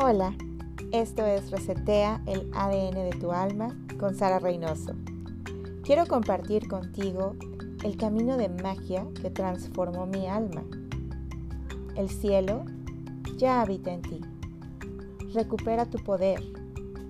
Hola, 0.00 0.32
esto 0.92 1.26
es 1.26 1.50
Resetea 1.50 2.22
el 2.26 2.48
ADN 2.54 3.10
de 3.10 3.16
tu 3.20 3.32
alma 3.32 3.76
con 3.98 4.14
Sara 4.14 4.38
Reynoso. 4.38 4.94
Quiero 5.82 6.06
compartir 6.06 6.68
contigo 6.68 7.34
el 7.82 7.96
camino 7.96 8.36
de 8.36 8.48
magia 8.48 9.04
que 9.20 9.28
transformó 9.28 10.06
mi 10.06 10.28
alma. 10.28 10.62
El 11.96 12.08
cielo 12.08 12.64
ya 13.38 13.60
habita 13.60 13.92
en 13.92 14.02
ti. 14.02 14.20
Recupera 15.34 15.84
tu 15.86 15.98
poder, 15.98 16.44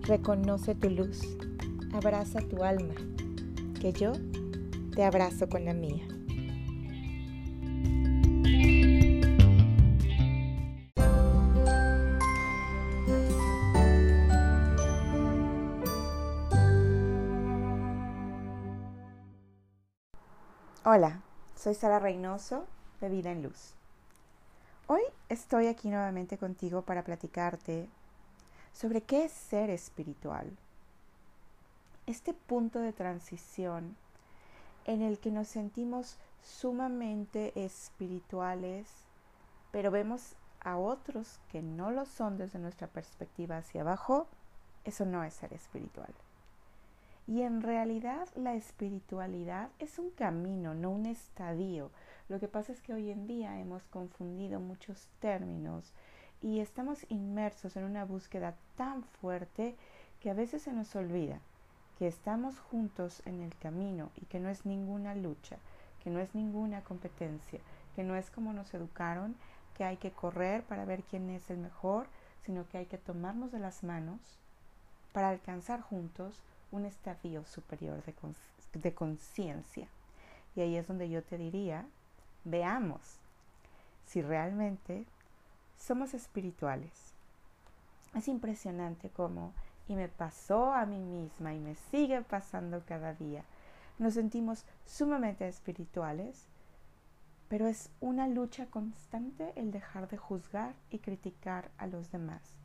reconoce 0.00 0.74
tu 0.74 0.88
luz, 0.88 1.20
abraza 1.92 2.40
tu 2.40 2.64
alma, 2.64 2.94
que 3.82 3.92
yo 3.92 4.12
te 4.94 5.04
abrazo 5.04 5.46
con 5.50 5.66
la 5.66 5.74
mía. 5.74 6.08
Soy 21.58 21.74
Sara 21.74 21.98
Reynoso 21.98 22.66
de 23.00 23.08
Vida 23.08 23.32
en 23.32 23.42
Luz. 23.42 23.74
Hoy 24.86 25.00
estoy 25.28 25.66
aquí 25.66 25.88
nuevamente 25.88 26.38
contigo 26.38 26.82
para 26.82 27.02
platicarte 27.02 27.88
sobre 28.72 29.00
qué 29.00 29.24
es 29.24 29.32
ser 29.32 29.68
espiritual. 29.68 30.56
Este 32.06 32.32
punto 32.32 32.78
de 32.78 32.92
transición 32.92 33.96
en 34.84 35.02
el 35.02 35.18
que 35.18 35.32
nos 35.32 35.48
sentimos 35.48 36.16
sumamente 36.44 37.52
espirituales, 37.56 38.86
pero 39.72 39.90
vemos 39.90 40.36
a 40.60 40.76
otros 40.76 41.40
que 41.50 41.60
no 41.60 41.90
lo 41.90 42.06
son 42.06 42.38
desde 42.38 42.60
nuestra 42.60 42.86
perspectiva 42.86 43.56
hacia 43.56 43.80
abajo, 43.80 44.28
eso 44.84 45.04
no 45.04 45.24
es 45.24 45.34
ser 45.34 45.52
espiritual. 45.52 46.14
Y 47.28 47.42
en 47.42 47.60
realidad 47.60 48.26
la 48.34 48.54
espiritualidad 48.54 49.68
es 49.78 49.98
un 49.98 50.10
camino, 50.10 50.74
no 50.74 50.90
un 50.90 51.04
estadio. 51.04 51.90
Lo 52.28 52.40
que 52.40 52.48
pasa 52.48 52.72
es 52.72 52.80
que 52.80 52.94
hoy 52.94 53.10
en 53.10 53.26
día 53.26 53.60
hemos 53.60 53.84
confundido 53.84 54.60
muchos 54.60 55.06
términos 55.20 55.92
y 56.40 56.60
estamos 56.60 57.04
inmersos 57.10 57.76
en 57.76 57.84
una 57.84 58.06
búsqueda 58.06 58.56
tan 58.76 59.04
fuerte 59.04 59.76
que 60.20 60.30
a 60.30 60.34
veces 60.34 60.62
se 60.62 60.72
nos 60.72 60.96
olvida 60.96 61.40
que 61.98 62.06
estamos 62.06 62.58
juntos 62.60 63.22
en 63.26 63.42
el 63.42 63.54
camino 63.56 64.10
y 64.16 64.26
que 64.26 64.38
no 64.38 64.48
es 64.48 64.64
ninguna 64.64 65.14
lucha, 65.14 65.58
que 66.02 66.10
no 66.10 66.20
es 66.20 66.34
ninguna 66.34 66.82
competencia, 66.82 67.60
que 67.96 68.04
no 68.04 68.14
es 68.14 68.30
como 68.30 68.52
nos 68.52 68.72
educaron, 68.72 69.34
que 69.76 69.84
hay 69.84 69.96
que 69.96 70.12
correr 70.12 70.62
para 70.62 70.84
ver 70.84 71.02
quién 71.02 71.28
es 71.28 71.50
el 71.50 71.58
mejor, 71.58 72.06
sino 72.46 72.66
que 72.68 72.78
hay 72.78 72.86
que 72.86 72.98
tomarnos 72.98 73.50
de 73.50 73.58
las 73.58 73.82
manos 73.82 74.20
para 75.12 75.28
alcanzar 75.28 75.80
juntos 75.80 76.40
un 76.70 76.84
estadio 76.84 77.44
superior 77.44 78.02
de, 78.72 78.94
conciencia. 78.94 79.88
Y 80.54 80.60
ahí 80.60 80.76
es 80.76 80.86
donde 80.86 81.08
yo 81.08 81.22
te 81.22 81.38
diría, 81.38 81.86
veamos 82.44 83.18
si 84.06 84.22
realmente 84.22 85.06
somos 85.76 86.14
espirituales. 86.14 87.12
Es 88.14 88.28
impresionante 88.28 89.10
cómo, 89.10 89.52
y 89.86 89.94
me 89.94 90.08
pasó 90.08 90.72
a 90.72 90.86
mí 90.86 90.98
misma 90.98 91.54
y 91.54 91.60
me 91.60 91.74
sigue 91.74 92.22
pasando 92.22 92.82
cada 92.86 93.14
día, 93.14 93.44
nos 93.98 94.14
sentimos 94.14 94.64
sumamente 94.86 95.46
espirituales, 95.48 96.46
pero 97.48 97.66
es 97.66 97.90
una 98.00 98.28
lucha 98.28 98.66
constante 98.66 99.52
el 99.56 99.70
dejar 99.70 100.08
de 100.08 100.18
juzgar 100.18 100.74
y 100.90 100.98
criticar 100.98 101.70
a 101.78 101.86
los 101.86 102.10
demás. 102.12 102.57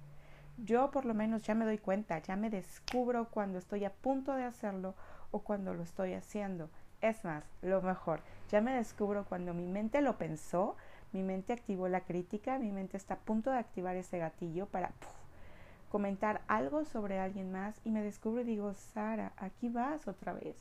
Yo 0.57 0.91
por 0.91 1.05
lo 1.05 1.13
menos 1.13 1.43
ya 1.43 1.55
me 1.55 1.65
doy 1.65 1.77
cuenta, 1.77 2.19
ya 2.19 2.35
me 2.35 2.49
descubro 2.49 3.29
cuando 3.29 3.57
estoy 3.57 3.85
a 3.85 3.93
punto 3.93 4.33
de 4.33 4.43
hacerlo 4.43 4.93
o 5.31 5.39
cuando 5.39 5.73
lo 5.73 5.83
estoy 5.83 6.13
haciendo. 6.13 6.69
Es 7.01 7.25
más, 7.25 7.43
lo 7.61 7.81
mejor, 7.81 8.21
ya 8.49 8.61
me 8.61 8.73
descubro 8.73 9.25
cuando 9.25 9.53
mi 9.53 9.67
mente 9.67 10.01
lo 10.01 10.17
pensó, 10.17 10.77
mi 11.11 11.23
mente 11.23 11.53
activó 11.53 11.87
la 11.87 12.01
crítica, 12.01 12.59
mi 12.59 12.71
mente 12.71 12.97
está 12.97 13.15
a 13.15 13.19
punto 13.19 13.51
de 13.51 13.57
activar 13.57 13.95
ese 13.95 14.19
gatillo 14.19 14.67
para 14.67 14.91
comentar 15.89 16.41
algo 16.47 16.85
sobre 16.85 17.19
alguien 17.19 17.51
más 17.51 17.79
y 17.83 17.91
me 17.91 18.01
descubro 18.01 18.41
y 18.41 18.45
digo, 18.45 18.73
Sara, 18.73 19.33
aquí 19.37 19.69
vas 19.69 20.07
otra 20.07 20.33
vez. 20.33 20.55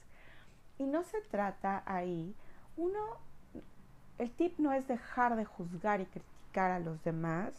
Y 0.78 0.84
no 0.84 1.04
se 1.04 1.20
trata 1.20 1.82
ahí, 1.86 2.34
uno, 2.76 2.98
el 4.18 4.30
tip 4.30 4.58
no 4.58 4.72
es 4.72 4.88
dejar 4.88 5.36
de 5.36 5.44
juzgar 5.44 6.00
y 6.00 6.06
criticar 6.06 6.70
a 6.70 6.80
los 6.80 7.02
demás, 7.04 7.52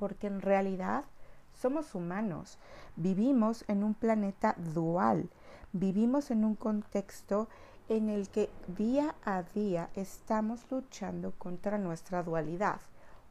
porque 0.00 0.28
en 0.28 0.40
realidad 0.40 1.04
somos 1.52 1.94
humanos, 1.94 2.56
vivimos 2.96 3.66
en 3.68 3.84
un 3.84 3.92
planeta 3.92 4.54
dual, 4.56 5.28
vivimos 5.74 6.30
en 6.30 6.46
un 6.46 6.54
contexto 6.54 7.48
en 7.90 8.08
el 8.08 8.30
que 8.30 8.48
día 8.66 9.14
a 9.26 9.42
día 9.42 9.90
estamos 9.94 10.64
luchando 10.70 11.32
contra 11.32 11.76
nuestra 11.76 12.22
dualidad. 12.22 12.80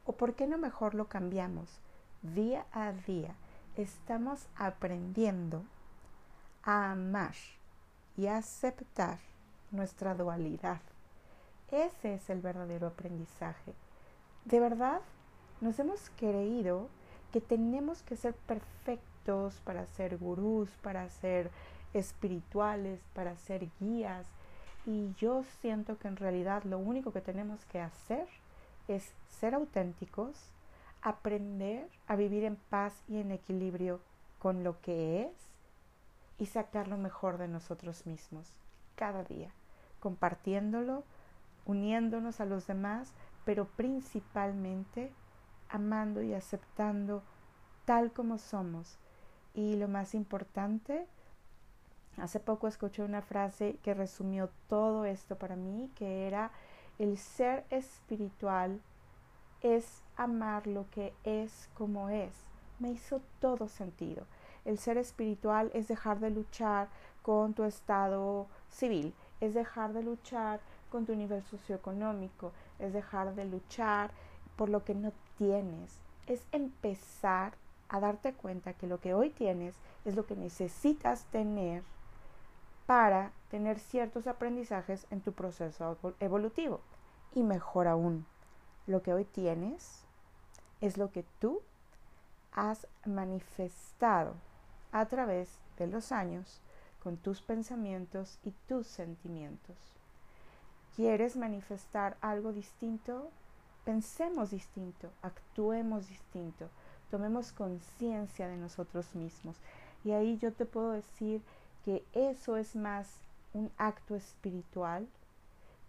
¿O 0.06 0.12
por 0.12 0.34
qué 0.34 0.46
no 0.46 0.58
mejor 0.58 0.94
lo 0.94 1.08
cambiamos? 1.08 1.80
Día 2.22 2.64
a 2.70 2.92
día 2.92 3.34
estamos 3.74 4.46
aprendiendo 4.54 5.64
a 6.62 6.92
amar 6.92 7.34
y 8.16 8.28
a 8.28 8.36
aceptar 8.36 9.18
nuestra 9.72 10.14
dualidad. 10.14 10.80
Ese 11.72 12.14
es 12.14 12.30
el 12.30 12.40
verdadero 12.40 12.86
aprendizaje. 12.86 13.74
De 14.44 14.60
verdad, 14.60 15.00
nos 15.60 15.78
hemos 15.78 16.10
creído 16.16 16.88
que 17.32 17.40
tenemos 17.40 18.02
que 18.02 18.16
ser 18.16 18.34
perfectos 18.34 19.60
para 19.64 19.86
ser 19.86 20.16
gurús, 20.16 20.70
para 20.82 21.08
ser 21.08 21.50
espirituales, 21.94 23.00
para 23.14 23.36
ser 23.36 23.68
guías. 23.78 24.26
Y 24.86 25.12
yo 25.14 25.44
siento 25.60 25.98
que 25.98 26.08
en 26.08 26.16
realidad 26.16 26.64
lo 26.64 26.78
único 26.78 27.12
que 27.12 27.20
tenemos 27.20 27.64
que 27.66 27.80
hacer 27.80 28.26
es 28.88 29.12
ser 29.28 29.54
auténticos, 29.54 30.36
aprender 31.02 31.88
a 32.06 32.16
vivir 32.16 32.44
en 32.44 32.56
paz 32.56 33.02
y 33.08 33.18
en 33.18 33.30
equilibrio 33.30 34.00
con 34.38 34.64
lo 34.64 34.80
que 34.80 35.22
es 35.22 35.32
y 36.38 36.46
sacar 36.46 36.88
lo 36.88 36.96
mejor 36.96 37.36
de 37.38 37.48
nosotros 37.48 38.06
mismos 38.06 38.52
cada 38.96 39.22
día, 39.22 39.50
compartiéndolo, 40.00 41.04
uniéndonos 41.66 42.40
a 42.40 42.46
los 42.46 42.66
demás, 42.66 43.12
pero 43.44 43.66
principalmente 43.66 45.12
amando 45.70 46.22
y 46.22 46.34
aceptando 46.34 47.22
tal 47.84 48.12
como 48.12 48.38
somos. 48.38 48.98
Y 49.54 49.76
lo 49.76 49.88
más 49.88 50.14
importante, 50.14 51.06
hace 52.16 52.40
poco 52.40 52.68
escuché 52.68 53.02
una 53.02 53.22
frase 53.22 53.78
que 53.82 53.94
resumió 53.94 54.50
todo 54.68 55.04
esto 55.04 55.36
para 55.36 55.56
mí, 55.56 55.90
que 55.94 56.26
era 56.26 56.50
el 56.98 57.16
ser 57.16 57.64
espiritual 57.70 58.80
es 59.62 60.02
amar 60.16 60.66
lo 60.66 60.88
que 60.90 61.14
es 61.24 61.68
como 61.74 62.10
es. 62.10 62.32
Me 62.78 62.90
hizo 62.90 63.20
todo 63.40 63.68
sentido. 63.68 64.26
El 64.64 64.78
ser 64.78 64.98
espiritual 64.98 65.70
es 65.74 65.88
dejar 65.88 66.20
de 66.20 66.30
luchar 66.30 66.88
con 67.22 67.54
tu 67.54 67.64
estado 67.64 68.46
civil, 68.68 69.14
es 69.40 69.54
dejar 69.54 69.92
de 69.92 70.02
luchar 70.02 70.60
con 70.90 71.06
tu 71.06 71.14
nivel 71.14 71.42
socioeconómico, 71.44 72.52
es 72.78 72.92
dejar 72.92 73.34
de 73.34 73.44
luchar 73.44 74.10
por 74.56 74.68
lo 74.68 74.84
que 74.84 74.94
no 74.94 75.12
es 76.26 76.44
empezar 76.52 77.54
a 77.88 77.98
darte 77.98 78.34
cuenta 78.34 78.74
que 78.74 78.86
lo 78.86 79.00
que 79.00 79.14
hoy 79.14 79.30
tienes 79.30 79.74
es 80.04 80.14
lo 80.14 80.26
que 80.26 80.36
necesitas 80.36 81.24
tener 81.26 81.82
para 82.86 83.32
tener 83.50 83.78
ciertos 83.78 84.26
aprendizajes 84.26 85.06
en 85.10 85.22
tu 85.22 85.32
proceso 85.32 85.96
evolutivo. 86.20 86.80
Y 87.34 87.42
mejor 87.42 87.88
aún, 87.88 88.26
lo 88.86 89.02
que 89.02 89.14
hoy 89.14 89.24
tienes 89.24 90.04
es 90.82 90.98
lo 90.98 91.10
que 91.10 91.24
tú 91.38 91.62
has 92.52 92.86
manifestado 93.06 94.34
a 94.92 95.06
través 95.06 95.58
de 95.78 95.86
los 95.86 96.12
años 96.12 96.60
con 97.02 97.16
tus 97.16 97.40
pensamientos 97.40 98.38
y 98.44 98.50
tus 98.68 98.86
sentimientos. 98.86 99.76
¿Quieres 100.96 101.36
manifestar 101.36 102.18
algo 102.20 102.52
distinto? 102.52 103.30
Pensemos 103.90 104.52
distinto, 104.52 105.10
actuemos 105.20 106.06
distinto, 106.06 106.68
tomemos 107.10 107.50
conciencia 107.50 108.46
de 108.46 108.56
nosotros 108.56 109.16
mismos. 109.16 109.56
Y 110.04 110.12
ahí 110.12 110.38
yo 110.38 110.52
te 110.52 110.64
puedo 110.64 110.92
decir 110.92 111.42
que 111.84 112.04
eso 112.12 112.56
es 112.56 112.76
más 112.76 113.08
un 113.52 113.72
acto 113.78 114.14
espiritual 114.14 115.08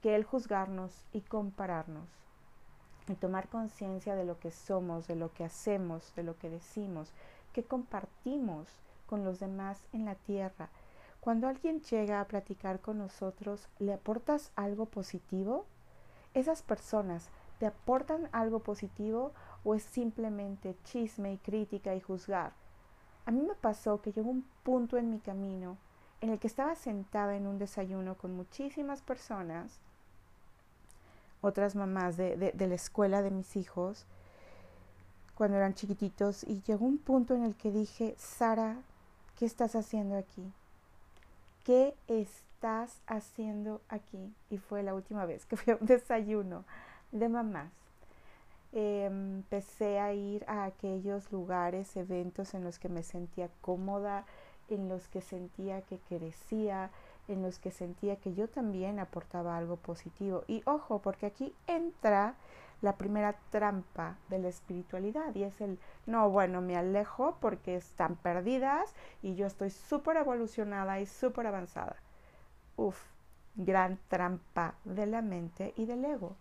que 0.02 0.16
el 0.16 0.24
juzgarnos 0.24 0.92
y 1.14 1.22
compararnos. 1.22 2.10
Y 3.08 3.14
tomar 3.14 3.50
conciencia 3.50 4.16
de 4.16 4.26
lo 4.26 4.40
que 4.40 4.50
somos, 4.50 5.06
de 5.06 5.16
lo 5.16 5.32
que 5.32 5.44
hacemos, 5.44 6.12
de 6.16 6.24
lo 6.24 6.40
que 6.40 6.50
decimos, 6.50 7.12
que 7.54 7.64
compartimos 7.64 8.68
con 9.06 9.24
los 9.24 9.40
demás 9.40 9.78
en 9.94 10.06
la 10.06 10.16
tierra. 10.16 10.70
Cuando 11.20 11.48
alguien 11.48 11.82
llega 11.82 12.20
a 12.20 12.26
platicar 12.26 12.80
con 12.80 12.98
nosotros, 12.98 13.68
¿le 13.78 13.94
aportas 13.94 14.52
algo 14.56 14.88
positivo? 14.88 15.68
Esas 16.34 16.64
personas 16.64 17.30
te 17.62 17.68
aportan 17.68 18.28
algo 18.32 18.62
positivo 18.62 19.34
o 19.64 19.76
es 19.76 19.84
simplemente 19.84 20.76
chisme 20.84 21.34
y 21.34 21.38
crítica 21.38 21.94
y 21.94 22.02
juzgar. 22.02 22.54
A 23.28 23.30
mí 23.30 23.44
me 23.44 23.54
pasó 23.54 24.02
que 24.02 24.12
llegó 24.12 24.32
un 24.32 24.44
punto 24.64 24.98
en 24.98 25.12
mi 25.12 25.20
camino 25.20 25.78
en 26.22 26.32
el 26.32 26.40
que 26.40 26.48
estaba 26.48 26.74
sentada 26.74 27.36
en 27.36 27.46
un 27.46 27.60
desayuno 27.60 28.16
con 28.16 28.36
muchísimas 28.36 29.04
personas, 29.04 29.78
otras 31.42 31.76
mamás 31.76 32.18
de, 32.18 32.36
de, 32.36 32.68
la 32.68 32.74
escuela 32.74 33.22
de 33.22 33.30
mis 33.30 33.56
hijos, 33.56 34.08
cuando 35.36 35.58
eran 35.58 35.76
chiquititos, 35.76 36.44
y 36.44 36.64
llegó 36.64 36.88
un 36.88 36.98
punto 36.98 37.36
en 37.36 37.44
el 37.44 37.54
que 37.54 37.72
dije, 37.72 38.16
Sara, 38.18 38.78
¿qué 39.38 39.46
estás 39.46 39.76
haciendo 39.76 40.18
aquí? 40.18 40.52
¿Qué 41.64 41.94
estás 42.08 43.02
haciendo 43.06 43.82
aquí? 43.88 44.34
Y 44.50 44.58
fue 44.58 44.82
la 44.82 44.96
última 44.96 45.26
vez 45.28 45.46
que 45.46 45.58
fui 45.58 45.74
a 45.74 45.78
un 45.80 45.86
desayuno 45.86 46.66
de 47.12 47.30
mamás. 47.30 47.72
Em, 48.74 49.38
empecé 49.38 50.00
a 50.00 50.14
ir 50.14 50.46
a 50.48 50.64
aquellos 50.66 51.32
lugares, 51.32 51.96
eventos 51.98 52.54
en 52.54 52.64
los 52.64 52.80
que 52.80 52.90
me 52.90 53.04
sentía 53.04 53.50
cómoda, 53.62 54.26
en 54.70 54.88
los 54.88 55.08
que 55.10 55.22
sentía 55.22 55.82
que 55.82 55.98
crecía, 56.00 56.90
en 57.28 57.42
los 57.42 57.60
que 57.60 57.72
sentía 57.72 58.16
que 58.16 58.34
yo 58.34 58.48
también 58.48 59.00
aportaba 59.00 59.58
algo 59.58 59.76
positivo. 59.78 60.44
Y 60.48 60.62
ojo, 60.66 61.00
porque 61.00 61.26
aquí 61.26 61.54
entra 61.68 62.36
la 62.82 62.96
primera 62.96 63.36
trampa 63.52 64.18
de 64.30 64.40
la 64.40 64.48
espiritualidad 64.48 65.36
y 65.36 65.44
es 65.44 65.60
el, 65.62 65.78
no, 66.06 66.30
bueno, 66.30 66.62
me 66.62 66.78
alejo 66.78 67.38
porque 67.40 67.76
están 67.76 68.16
perdidas 68.16 68.96
y 69.22 69.36
yo 69.36 69.46
estoy 69.46 69.70
súper 69.70 70.18
evolucionada 70.18 71.00
y 71.00 71.06
súper 71.06 71.48
avanzada. 71.48 71.98
Uf, 72.78 72.98
gran 73.56 74.00
trampa 74.08 74.76
de 74.86 75.06
la 75.06 75.22
mente 75.22 75.74
y 75.76 75.86
del 75.86 76.06
ego. 76.06 76.36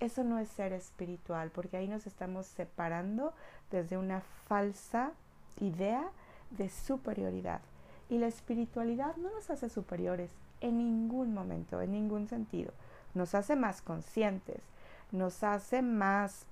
Eso 0.00 0.24
no 0.24 0.38
es 0.38 0.48
ser 0.48 0.72
espiritual, 0.72 1.50
porque 1.50 1.76
ahí 1.76 1.88
nos 1.88 2.06
estamos 2.06 2.46
separando 2.46 3.32
desde 3.70 3.96
una 3.96 4.20
falsa 4.46 5.12
idea 5.60 6.10
de 6.50 6.68
superioridad. 6.68 7.60
Y 8.08 8.18
la 8.18 8.26
espiritualidad 8.26 9.16
no 9.16 9.30
nos 9.30 9.50
hace 9.50 9.68
superiores 9.68 10.30
en 10.60 10.78
ningún 10.78 11.34
momento, 11.34 11.80
en 11.80 11.92
ningún 11.92 12.28
sentido. 12.28 12.72
Nos 13.14 13.34
hace 13.34 13.56
más 13.56 13.82
conscientes, 13.82 14.60
nos 15.12 15.42
hace 15.42 15.82
más, 15.82 16.46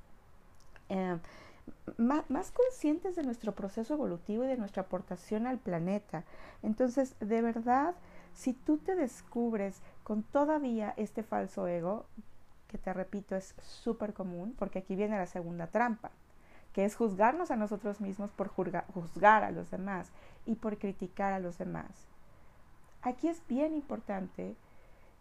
más, 1.98 2.30
más, 2.30 2.52
conscientes 2.52 3.16
de 3.16 3.22
nuestro 3.22 3.52
proceso 3.52 3.94
evolutivo 3.94 4.44
y 4.44 4.48
de 4.48 4.56
nuestra 4.56 4.82
aportación 4.82 5.46
al 5.46 5.58
planeta. 5.58 6.24
Entonces, 6.62 7.16
de 7.20 7.42
verdad, 7.42 7.94
si 8.34 8.52
tú 8.52 8.78
te 8.78 8.94
descubres 8.94 9.80
con 10.04 10.22
todavía 10.22 10.94
este 10.96 11.22
falso 11.22 11.66
ego, 11.66 12.06
que 12.72 12.78
te 12.78 12.92
repito 12.92 13.36
es 13.36 13.54
súper 13.62 14.12
común, 14.12 14.56
porque 14.58 14.80
aquí 14.80 14.96
viene 14.96 15.16
la 15.16 15.26
segunda 15.26 15.68
trampa 15.68 16.10
que 16.72 16.84
es 16.84 16.96
juzgarnos 16.96 17.50
a 17.50 17.56
nosotros 17.56 18.00
mismos 18.00 18.30
por 18.30 18.48
juzgar 18.48 19.44
a 19.44 19.50
los 19.50 19.70
demás 19.70 20.10
y 20.46 20.54
por 20.54 20.78
criticar 20.78 21.32
a 21.32 21.38
los 21.38 21.58
demás. 21.58 22.08
Aquí 23.02 23.28
es 23.28 23.46
bien 23.46 23.74
importante 23.74 24.56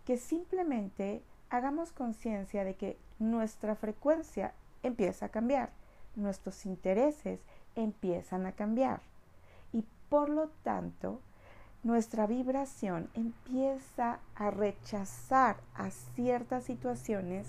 que 0.06 0.18
simplemente 0.18 1.22
hagamos 1.50 1.92
conciencia 1.92 2.64
de 2.64 2.76
que 2.76 2.98
nuestra 3.20 3.76
frecuencia 3.76 4.54
empieza 4.84 5.28
a 5.28 5.30
cambiar, 5.30 5.70
nuestros 6.16 6.66
intereses 6.66 7.40
empiezan 7.76 8.46
a 8.46 8.54
cambiar 8.54 9.02
y 9.74 9.86
por 10.10 10.30
lo 10.30 10.50
tanto 10.64 11.22
nuestra 11.84 12.28
vibración 12.28 13.10
empieza 13.14 14.20
a 14.36 14.52
rechazar 14.52 15.58
a 15.74 15.90
ciertas 15.90 16.64
situaciones 16.66 17.48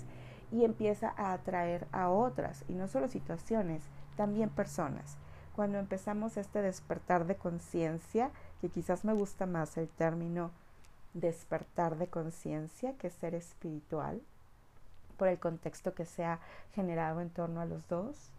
y 0.51 0.65
empieza 0.65 1.13
a 1.17 1.33
atraer 1.33 1.87
a 1.91 2.09
otras, 2.09 2.63
y 2.67 2.73
no 2.73 2.87
solo 2.87 3.07
situaciones, 3.07 3.83
también 4.15 4.49
personas. 4.49 5.17
Cuando 5.55 5.77
empezamos 5.77 6.37
este 6.37 6.61
despertar 6.61 7.25
de 7.25 7.35
conciencia, 7.35 8.31
que 8.61 8.69
quizás 8.69 9.05
me 9.05 9.13
gusta 9.13 9.45
más 9.45 9.77
el 9.77 9.87
término 9.87 10.51
despertar 11.13 11.97
de 11.97 12.07
conciencia 12.07 12.93
que 12.97 13.09
ser 13.09 13.35
espiritual, 13.35 14.21
por 15.17 15.27
el 15.27 15.39
contexto 15.39 15.93
que 15.93 16.05
se 16.05 16.25
ha 16.25 16.39
generado 16.73 17.21
en 17.21 17.29
torno 17.29 17.61
a 17.61 17.65
los 17.65 17.87
dos, 17.87 18.31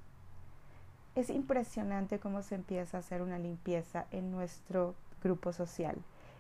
es 1.15 1.31
impresionante 1.31 2.19
cómo 2.19 2.43
se 2.43 2.57
empieza 2.57 2.97
a 2.97 3.01
hacer 3.01 3.23
una 3.23 3.39
limpieza 3.39 4.07
en 4.11 4.33
nuestro 4.33 4.97
grupo 5.25 5.53
social. 5.53 5.97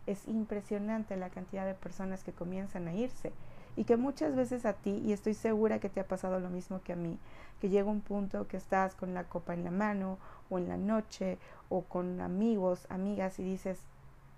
Es 0.06 0.28
impresionante 0.28 1.16
la 1.16 1.30
cantidad 1.30 1.66
de 1.66 1.74
personas 1.74 2.22
que 2.22 2.32
comienzan 2.32 2.86
a 2.86 2.94
irse 2.94 3.32
y 3.76 3.84
que 3.84 3.96
muchas 3.96 4.36
veces 4.36 4.66
a 4.66 4.74
ti, 4.74 5.02
y 5.04 5.12
estoy 5.12 5.34
segura 5.34 5.80
que 5.80 5.88
te 5.88 5.98
ha 5.98 6.06
pasado 6.06 6.38
lo 6.38 6.50
mismo 6.50 6.80
que 6.82 6.92
a 6.92 6.96
mí, 6.96 7.18
que 7.60 7.70
llega 7.70 7.90
un 7.90 8.02
punto 8.02 8.46
que 8.46 8.56
estás 8.56 8.94
con 8.94 9.14
la 9.14 9.24
copa 9.24 9.54
en 9.54 9.64
la 9.64 9.72
mano 9.72 10.18
o 10.50 10.58
en 10.58 10.68
la 10.68 10.76
noche 10.76 11.38
o 11.68 11.82
con 11.82 12.20
amigos, 12.20 12.86
amigas 12.90 13.38
y 13.40 13.42
dices, 13.42 13.80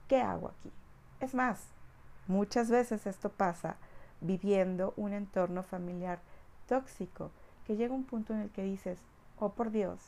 ¿qué 0.08 0.22
hago 0.22 0.48
aquí? 0.48 0.72
Es 1.20 1.34
más, 1.34 1.66
muchas 2.28 2.70
veces 2.70 3.06
esto 3.06 3.28
pasa 3.28 3.76
viviendo 4.20 4.94
un 4.96 5.12
entorno 5.12 5.62
familiar 5.62 6.20
tóxico, 6.66 7.30
que 7.66 7.76
llega 7.76 7.94
un 7.94 8.04
punto 8.04 8.32
en 8.32 8.40
el 8.40 8.50
que 8.50 8.62
dices, 8.62 8.98
oh 9.38 9.50
por 9.50 9.70
Dios, 9.70 9.98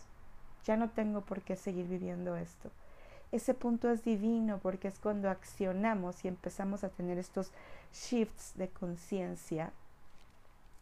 ya 0.64 0.76
no 0.76 0.90
tengo 0.90 1.22
por 1.22 1.42
qué 1.42 1.56
seguir 1.56 1.86
viviendo 1.86 2.36
esto. 2.36 2.70
Ese 3.30 3.52
punto 3.52 3.90
es 3.90 4.04
divino 4.04 4.58
porque 4.58 4.88
es 4.88 4.98
cuando 4.98 5.28
accionamos 5.28 6.24
y 6.24 6.28
empezamos 6.28 6.82
a 6.82 6.88
tener 6.88 7.18
estos 7.18 7.50
shifts 7.92 8.54
de 8.56 8.68
conciencia 8.68 9.72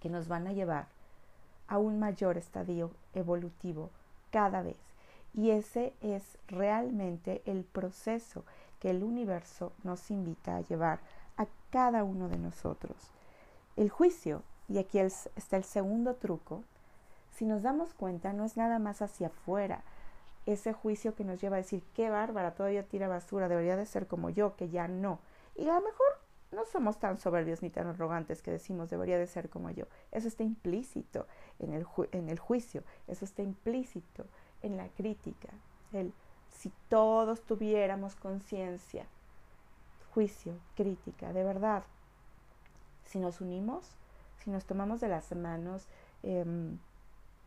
que 0.00 0.08
nos 0.08 0.28
van 0.28 0.46
a 0.46 0.52
llevar 0.52 0.86
a 1.68 1.78
un 1.78 1.98
mayor 1.98 2.36
estadio 2.36 2.90
evolutivo 3.14 3.90
cada 4.30 4.62
vez. 4.62 4.76
Y 5.34 5.50
ese 5.50 5.92
es 6.00 6.38
realmente 6.48 7.42
el 7.46 7.64
proceso 7.64 8.44
que 8.80 8.90
el 8.90 9.02
universo 9.02 9.72
nos 9.82 10.10
invita 10.10 10.56
a 10.56 10.60
llevar 10.60 11.00
a 11.36 11.46
cada 11.70 12.04
uno 12.04 12.28
de 12.28 12.38
nosotros. 12.38 12.96
El 13.76 13.90
juicio, 13.90 14.42
y 14.68 14.78
aquí 14.78 14.98
está 14.98 15.56
el 15.56 15.64
segundo 15.64 16.14
truco, 16.14 16.62
si 17.34 17.44
nos 17.44 17.62
damos 17.62 17.92
cuenta, 17.92 18.32
no 18.32 18.44
es 18.44 18.56
nada 18.56 18.78
más 18.78 19.02
hacia 19.02 19.26
afuera, 19.26 19.82
ese 20.46 20.72
juicio 20.72 21.14
que 21.14 21.24
nos 21.24 21.40
lleva 21.40 21.56
a 21.56 21.58
decir, 21.58 21.82
qué 21.94 22.08
bárbara, 22.08 22.54
todavía 22.54 22.84
tira 22.84 23.08
basura, 23.08 23.48
debería 23.48 23.76
de 23.76 23.86
ser 23.86 24.06
como 24.06 24.30
yo, 24.30 24.56
que 24.56 24.68
ya 24.68 24.88
no. 24.88 25.20
Y 25.56 25.68
a 25.68 25.74
lo 25.74 25.82
mejor 25.82 26.06
no 26.52 26.64
somos 26.64 26.98
tan 26.98 27.18
soberbios 27.18 27.62
ni 27.62 27.70
tan 27.70 27.88
arrogantes 27.88 28.42
que 28.42 28.52
decimos 28.52 28.88
debería 28.88 29.18
de 29.18 29.26
ser 29.26 29.50
como 29.50 29.70
yo. 29.70 29.86
Eso 30.12 30.28
está 30.28 30.44
implícito 30.44 31.26
en 31.58 31.72
el, 31.72 31.86
en 32.12 32.28
el 32.28 32.38
juicio, 32.38 32.84
eso 33.08 33.24
está 33.24 33.42
implícito 33.42 34.26
en 34.62 34.76
la 34.76 34.88
crítica. 34.88 35.48
El, 35.92 36.12
si 36.50 36.72
todos 36.88 37.42
tuviéramos 37.42 38.14
conciencia, 38.16 39.06
juicio, 40.14 40.54
crítica, 40.76 41.32
de 41.32 41.44
verdad, 41.44 41.84
si 43.04 43.18
nos 43.18 43.40
unimos, 43.40 43.96
si 44.42 44.50
nos 44.50 44.64
tomamos 44.64 45.00
de 45.00 45.08
las 45.08 45.34
manos 45.34 45.86
em, 46.22 46.78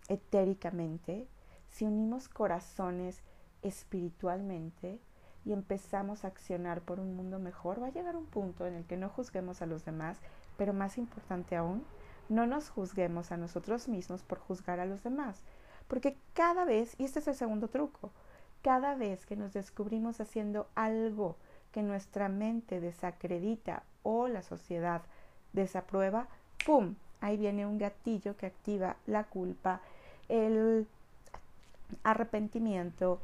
etéricamente, 0.07 1.27
si 1.69 1.85
unimos 1.85 2.29
corazones 2.29 3.21
espiritualmente, 3.61 4.99
y 5.45 5.53
empezamos 5.53 6.23
a 6.23 6.27
accionar 6.27 6.81
por 6.81 6.99
un 6.99 7.15
mundo 7.15 7.39
mejor, 7.39 7.81
va 7.81 7.87
a 7.87 7.91
llegar 7.91 8.15
un 8.15 8.25
punto 8.25 8.67
en 8.67 8.75
el 8.75 8.85
que 8.85 8.97
no 8.97 9.09
juzguemos 9.09 9.61
a 9.61 9.65
los 9.65 9.85
demás, 9.85 10.19
pero 10.57 10.73
más 10.73 10.97
importante 10.97 11.55
aún, 11.55 11.83
no 12.27 12.45
nos 12.45 12.69
juzguemos 12.69 13.31
a 13.31 13.37
nosotros 13.37 13.87
mismos 13.87 14.21
por 14.21 14.39
juzgar 14.39 14.79
a 14.79 14.85
los 14.85 15.01
demás. 15.03 15.41
Porque 15.87 16.17
cada 16.33 16.65
vez, 16.65 16.93
y 16.99 17.05
este 17.05 17.19
es 17.19 17.27
el 17.27 17.35
segundo 17.35 17.69
truco, 17.69 18.11
cada 18.61 18.95
vez 18.95 19.25
que 19.25 19.35
nos 19.35 19.53
descubrimos 19.53 20.19
haciendo 20.19 20.67
algo 20.75 21.37
que 21.71 21.81
nuestra 21.81 22.29
mente 22.29 22.79
desacredita 22.79 23.83
o 24.03 24.27
la 24.27 24.43
sociedad 24.43 25.01
desaprueba, 25.53 26.27
¡pum! 26.65 26.95
Ahí 27.21 27.37
viene 27.37 27.65
un 27.65 27.77
gatillo 27.77 28.37
que 28.37 28.45
activa 28.45 28.97
la 29.07 29.23
culpa, 29.23 29.81
el 30.27 30.87
arrepentimiento, 32.03 33.19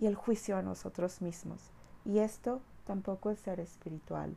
y 0.00 0.06
el 0.06 0.14
juicio 0.14 0.56
a 0.56 0.62
nosotros 0.62 1.20
mismos. 1.20 1.72
Y 2.04 2.20
esto 2.20 2.60
tampoco 2.86 3.30
es 3.30 3.40
ser 3.40 3.60
espiritual. 3.60 4.36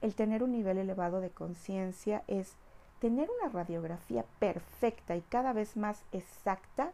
El 0.00 0.14
tener 0.14 0.42
un 0.42 0.52
nivel 0.52 0.78
elevado 0.78 1.20
de 1.20 1.30
conciencia 1.30 2.22
es 2.26 2.56
tener 3.00 3.28
una 3.40 3.50
radiografía 3.50 4.24
perfecta 4.38 5.16
y 5.16 5.22
cada 5.22 5.52
vez 5.52 5.76
más 5.76 6.02
exacta 6.12 6.92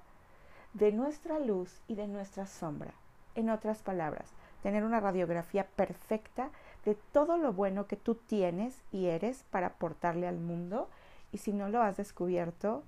de 0.75 0.93
nuestra 0.93 1.39
luz 1.39 1.81
y 1.89 1.95
de 1.95 2.07
nuestra 2.07 2.47
sombra. 2.47 2.95
En 3.35 3.51
otras 3.51 3.83
palabras, 3.83 4.31
tener 4.63 4.85
una 4.85 5.01
radiografía 5.01 5.67
perfecta 5.67 6.51
de 6.85 6.95
todo 6.95 7.39
lo 7.39 7.53
bueno 7.53 7.87
que 7.87 7.97
tú 7.97 8.15
tienes 8.15 8.83
y 8.93 9.07
eres 9.07 9.45
para 9.51 9.69
aportarle 9.69 10.29
al 10.29 10.39
mundo 10.39 10.89
y 11.33 11.39
si 11.39 11.53
no 11.53 11.69
lo 11.69 11.81
has 11.83 11.97
descubierto, 11.97 12.85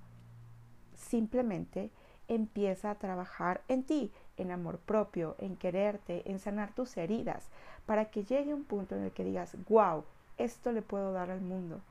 simplemente 0.95 1.89
empieza 2.27 2.91
a 2.91 2.95
trabajar 2.95 3.61
en 3.67 3.83
ti, 3.83 4.11
en 4.37 4.51
amor 4.51 4.79
propio, 4.79 5.35
en 5.39 5.55
quererte, 5.55 6.29
en 6.29 6.39
sanar 6.39 6.73
tus 6.73 6.97
heridas, 6.97 7.47
para 7.85 8.05
que 8.05 8.23
llegue 8.23 8.53
un 8.53 8.63
punto 8.63 8.95
en 8.95 9.03
el 9.03 9.11
que 9.11 9.23
digas, 9.23 9.55
wow, 9.69 10.03
esto 10.37 10.71
le 10.71 10.81
puedo 10.81 11.13
dar 11.13 11.31
al 11.31 11.41
mundo. 11.41 11.81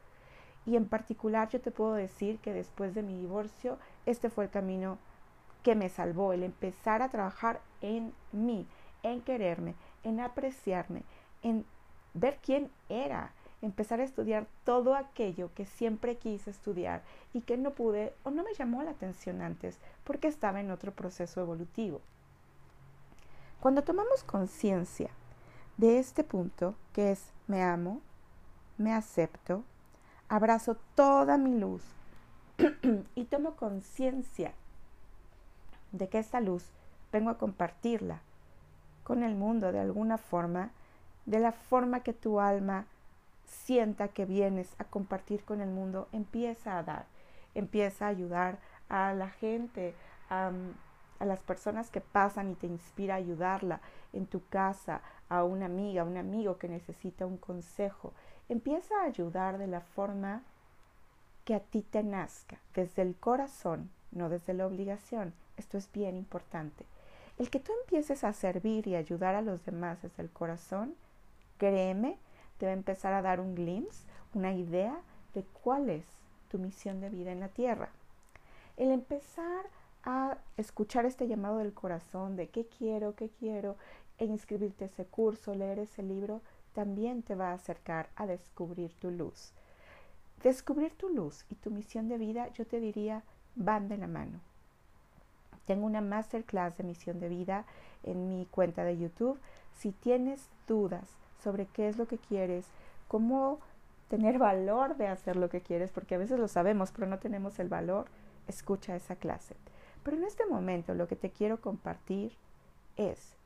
Y 0.67 0.77
en 0.77 0.87
particular 0.87 1.49
yo 1.51 1.61
te 1.61 1.71
puedo 1.71 1.95
decir 1.95 2.39
que 2.39 2.53
después 2.53 2.95
de 2.95 3.03
mi 3.03 3.19
divorcio, 3.19 3.79
este 4.07 4.31
fue 4.31 4.45
el 4.45 4.51
camino 4.51 4.99
que 5.63 5.75
me 5.75 5.89
salvó, 5.89 6.33
el 6.33 6.43
empezar 6.43 7.03
a 7.03 7.09
trabajar 7.09 7.61
en 7.81 8.13
mí, 8.33 8.67
en 9.03 9.21
quererme, 9.21 9.75
en 10.03 10.21
apreciarme, 10.21 11.03
en 11.43 11.65
ver 12.13 12.39
quién 12.43 12.71
era, 12.89 13.33
empezar 13.65 14.01
a 14.01 14.05
estudiar 14.05 14.47
todo 14.65 14.95
aquello 14.95 15.51
que 15.55 15.65
siempre 15.65 16.17
quise 16.17 16.51
estudiar 16.51 17.03
y 17.33 17.41
que 17.41 17.57
no 17.57 17.73
pude 17.73 18.15
o 18.23 18.31
no 18.31 18.45
me 18.45 18.55
llamó 18.55 18.83
la 18.83 18.91
atención 18.91 19.41
antes 19.41 19.79
porque 20.05 20.29
estaba 20.29 20.61
en 20.61 20.71
otro 20.71 20.93
proceso 20.93 21.41
evolutivo. 21.41 22.01
Cuando 23.61 23.83
tomamos 23.83 24.23
conciencia 24.25 25.11
de 25.79 25.99
este 25.99 26.25
punto, 26.25 26.75
que 26.93 27.13
es 27.13 27.33
me 27.47 27.63
amo, 27.63 28.03
me 28.77 28.93
acepto, 28.93 29.65
abrazo 30.29 30.77
toda 30.95 31.39
mi 31.39 31.59
luz 31.59 31.83
y 33.15 33.25
tomo 33.25 33.57
conciencia 33.57 34.53
de 35.93 36.09
que 36.09 36.19
esta 36.19 36.41
luz 36.41 36.65
vengo 37.13 37.31
a 37.31 37.39
compartirla 37.39 38.21
con 39.05 39.23
el 39.23 39.35
mundo 39.35 39.73
de 39.73 39.81
alguna 39.81 40.19
forma, 40.19 40.71
de 41.25 41.39
la 41.39 41.53
forma 41.53 42.01
que 42.01 42.13
tu 42.13 42.41
alma 42.41 42.87
sienta 43.47 44.09
que 44.09 44.25
vienes 44.25 44.75
a 44.79 44.85
compartir 44.85 45.45
con 45.45 45.61
el 45.61 45.71
mundo, 45.71 46.09
empieza 46.13 46.79
a 46.79 46.83
dar, 46.83 47.07
empieza 47.55 48.07
a 48.07 48.11
ayudar 48.11 48.59
a 48.89 49.13
la 49.13 49.31
gente, 49.31 49.95
a, 50.31 50.53
las 51.21 51.41
personas 51.41 51.91
que 51.91 52.01
pasan 52.01 52.51
y 52.51 52.55
te 52.55 52.67
inspira 52.67 53.15
a 53.15 53.19
ayudarla 53.19 53.81
en 54.13 54.27
tu 54.27 54.47
casa, 54.49 55.01
a 55.29 55.43
una 55.43 55.67
amiga, 55.67 56.05
un 56.05 56.19
amigo 56.19 56.59
que 56.59 56.69
necesita 56.69 57.25
un 57.25 57.39
consejo. 57.39 58.13
Empieza 58.49 58.95
a 59.01 59.07
ayudar 59.07 59.57
de 59.57 59.67
la 59.67 59.81
forma 59.81 60.43
que 61.45 61.55
a 61.55 61.61
ti 61.61 61.83
te 61.83 62.03
nazca, 62.03 62.59
desde 62.75 63.03
el 63.03 63.17
corazón, 63.17 63.91
no 64.13 64.29
desde 64.29 64.53
la 64.53 64.67
obligación. 64.67 65.33
Esto 65.57 65.79
es 65.79 65.91
bien 65.93 66.17
importante. 66.17 66.85
El 67.39 67.51
que 67.51 67.61
tú 67.61 67.73
empieces 67.83 68.23
a 68.23 68.33
servir 68.33 68.87
y 68.87 68.95
ayudar 68.95 69.35
a 69.35 69.43
los 69.43 69.65
demás 69.65 70.03
desde 70.03 70.23
el 70.23 70.31
corazón, 70.31 70.95
créeme, 71.59 72.19
te 72.59 72.67
va 72.67 72.73
a 72.73 72.75
empezar 72.75 73.13
a 73.13 73.23
dar 73.23 73.41
un 73.41 73.55
glimpse, 73.55 74.05
una 74.35 74.53
idea 74.53 75.01
de 75.35 75.43
cuál 75.43 75.91
es 75.91 76.07
tu 76.49 76.59
misión 76.59 77.01
de 77.01 77.11
vida 77.11 77.33
en 77.33 77.41
la 77.41 77.49
tierra. 77.49 77.91
El 78.77 78.91
empezar 78.91 79.67
a 80.05 80.37
escuchar 80.57 81.07
este 81.07 81.27
llamado 81.27 81.59
del 81.59 81.73
corazón 81.73 82.37
de 82.37 82.49
qué 82.49 82.67
quiero, 82.67 83.15
qué 83.15 83.31
quiero, 83.39 83.77
e 84.19 84.27
inscribirte 84.27 84.85
a 84.85 84.87
ese 84.87 85.05
curso, 85.05 85.55
leer 85.55 85.79
ese 85.79 86.03
libro, 86.03 86.41
también 86.73 87.23
te 87.23 87.35
va 87.35 87.51
a 87.51 87.55
acercar 87.55 88.09
a 88.17 88.27
descubrir 88.27 88.93
tu 88.95 89.11
luz. 89.11 89.53
Descubrir 90.43 90.93
tu 90.97 91.09
luz 91.09 91.45
y 91.51 91.55
tu 91.55 91.71
misión 91.71 92.09
de 92.09 92.19
vida, 92.19 92.49
yo 92.53 92.67
te 92.67 92.81
diría, 92.81 93.23
van 93.55 93.89
de 93.89 93.97
la 93.97 94.07
mano. 94.07 94.41
Tengo 95.67 95.87
una 95.87 96.01
masterclass 96.01 96.77
de 96.77 96.85
misión 96.85 97.21
de 97.21 97.29
vida 97.29 97.65
en 98.03 98.29
mi 98.29 98.47
cuenta 98.47 98.85
de 98.85 98.99
YouTube. 98.99 99.39
Si 99.75 99.93
tienes 99.93 100.49
dudas 100.69 101.09
sobre 101.45 101.67
qué 101.67 101.89
es 101.89 101.99
lo 101.99 102.09
que 102.09 102.19
quieres, 102.19 102.67
cómo 103.07 103.61
tener 104.09 104.39
valor 104.51 104.97
de 104.97 105.07
hacer 105.07 105.37
lo 105.37 105.49
que 105.49 105.61
quieres, 105.61 105.93
porque 105.93 106.17
a 106.17 106.19
veces 106.19 106.41
lo 106.41 106.49
sabemos, 106.49 106.91
pero 106.91 107.07
no 107.07 107.19
tenemos 107.19 107.59
el 107.59 107.69
valor, 107.69 108.07
escucha 108.49 108.97
esa 108.97 109.17
clase. 109.17 109.55
Pero 110.03 110.17
en 110.17 110.25
este 110.25 110.47
momento 110.47 110.95
lo 110.95 111.07
que 111.07 111.17
te 111.17 111.31
quiero 111.31 111.61
compartir 111.61 112.33
es 112.97 113.37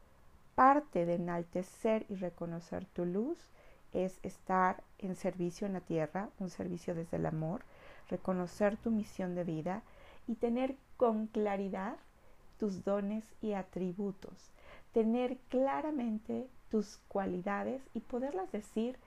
parte 0.55 1.07
de 1.07 1.14
enaltecer 1.14 2.05
y 2.09 2.17
reconocer 2.17 2.85
tu 2.87 3.05
luz 3.05 3.38
es 3.93 4.19
estar 4.23 4.83
en 4.99 5.14
servicio 5.14 5.67
en 5.67 5.73
la 5.73 5.81
tierra, 5.81 6.28
un 6.38 6.50
servicio 6.50 6.95
desde 6.95 7.17
el 7.17 7.26
amor, 7.26 7.62
reconocer 8.09 8.76
tu 8.76 8.90
misión 8.90 9.35
de 9.35 9.45
vida 9.45 9.83
y 10.26 10.35
tener 10.35 10.76
con 10.97 11.26
claridad 11.26 11.97
tus 12.59 12.85
dones 12.85 13.25
y 13.40 13.52
atributos, 13.52 14.50
tener 14.93 15.38
claramente 15.49 16.49
tus 16.70 16.98
cualidades 17.08 17.82
y 17.94 18.00
poderlas 18.00 18.50
decir 18.52 18.98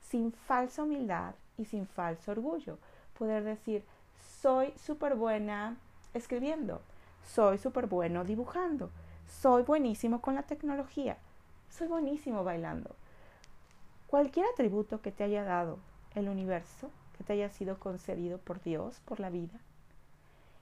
sin 0.00 0.32
falsa 0.32 0.82
humildad 0.82 1.34
y 1.56 1.64
sin 1.64 1.86
falso 1.86 2.32
orgullo. 2.32 2.78
Poder 3.18 3.44
decir, 3.44 3.84
soy 4.40 4.72
súper 4.76 5.14
buena 5.14 5.76
escribiendo, 6.14 6.80
soy 7.24 7.58
súper 7.58 7.86
bueno 7.86 8.24
dibujando, 8.24 8.90
soy 9.28 9.62
buenísimo 9.62 10.20
con 10.20 10.34
la 10.34 10.42
tecnología, 10.42 11.16
soy 11.68 11.88
buenísimo 11.88 12.44
bailando. 12.44 12.94
Cualquier 14.06 14.46
atributo 14.46 15.00
que 15.02 15.12
te 15.12 15.24
haya 15.24 15.44
dado 15.44 15.78
el 16.14 16.28
universo, 16.28 16.90
que 17.16 17.24
te 17.24 17.34
haya 17.34 17.50
sido 17.50 17.78
concedido 17.78 18.38
por 18.38 18.62
Dios, 18.62 19.00
por 19.04 19.20
la 19.20 19.30
vida, 19.30 19.60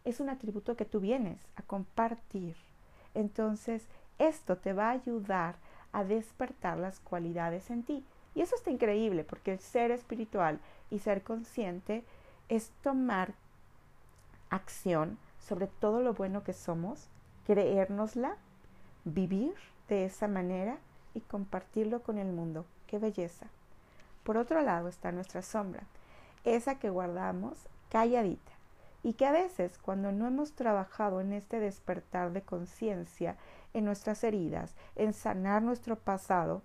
es 0.05 0.21
un 0.21 0.29
atributo 0.29 0.77
que 0.77 0.85
tú 0.85 1.01
vienes 1.01 1.39
a 1.57 1.63
compartir. 1.63 2.57
Entonces, 3.15 3.87
esto 4.19 4.57
te 4.57 4.73
va 4.73 4.89
a 4.89 4.93
ayudar 4.93 5.57
a 5.93 6.05
despertar 6.05 6.79
las 6.79 7.01
cualidades 7.01 7.71
en 7.71 7.83
ti. 7.83 8.05
Y 8.35 8.43
eso 8.43 8.55
está 8.55 8.71
increíble 8.71 9.25
porque 9.25 9.53
el 9.53 9.59
ser 9.59 9.91
espiritual 9.91 10.61
y 10.91 10.99
ser 10.99 11.23
consciente 11.23 12.05
es 12.49 12.71
tomar 12.83 13.35
acción 14.51 15.19
sobre 15.39 15.67
todo 15.67 16.03
lo 16.03 16.13
bueno 16.13 16.45
que 16.45 16.53
somos, 16.53 17.09
creérnosla, 17.47 18.37
vivir 19.05 19.55
de 19.89 20.05
esa 20.05 20.29
manera 20.29 20.79
y 21.15 21.21
compartirlo 21.21 22.03
con 22.03 22.19
el 22.19 22.29
mundo. 22.29 22.67
¡Qué 22.87 22.99
belleza! 22.99 23.47
Por 24.25 24.37
otro 24.37 24.61
lado 24.61 24.89
está 24.89 25.11
nuestra 25.11 25.41
sombra, 25.41 25.85
esa 26.45 26.79
que 26.79 26.91
guardamos 26.91 27.57
calladita 27.89 28.58
y 29.03 29.15
que 29.15 29.27
a 29.27 29.33
veces 29.33 29.79
cuando 29.79 30.13
no 30.13 30.27
hemos 30.27 30.53
trabajado 30.53 31.21
en 31.21 31.33
este 31.33 31.61
despertar 31.61 32.33
de 32.33 32.43
conciencia, 32.43 33.37
en 33.75 33.85
nuestras 33.85 34.25
heridas, 34.25 34.75
en 34.97 35.13
sanar 35.13 35.63
nuestro 35.63 35.97
pasado, 35.97 36.63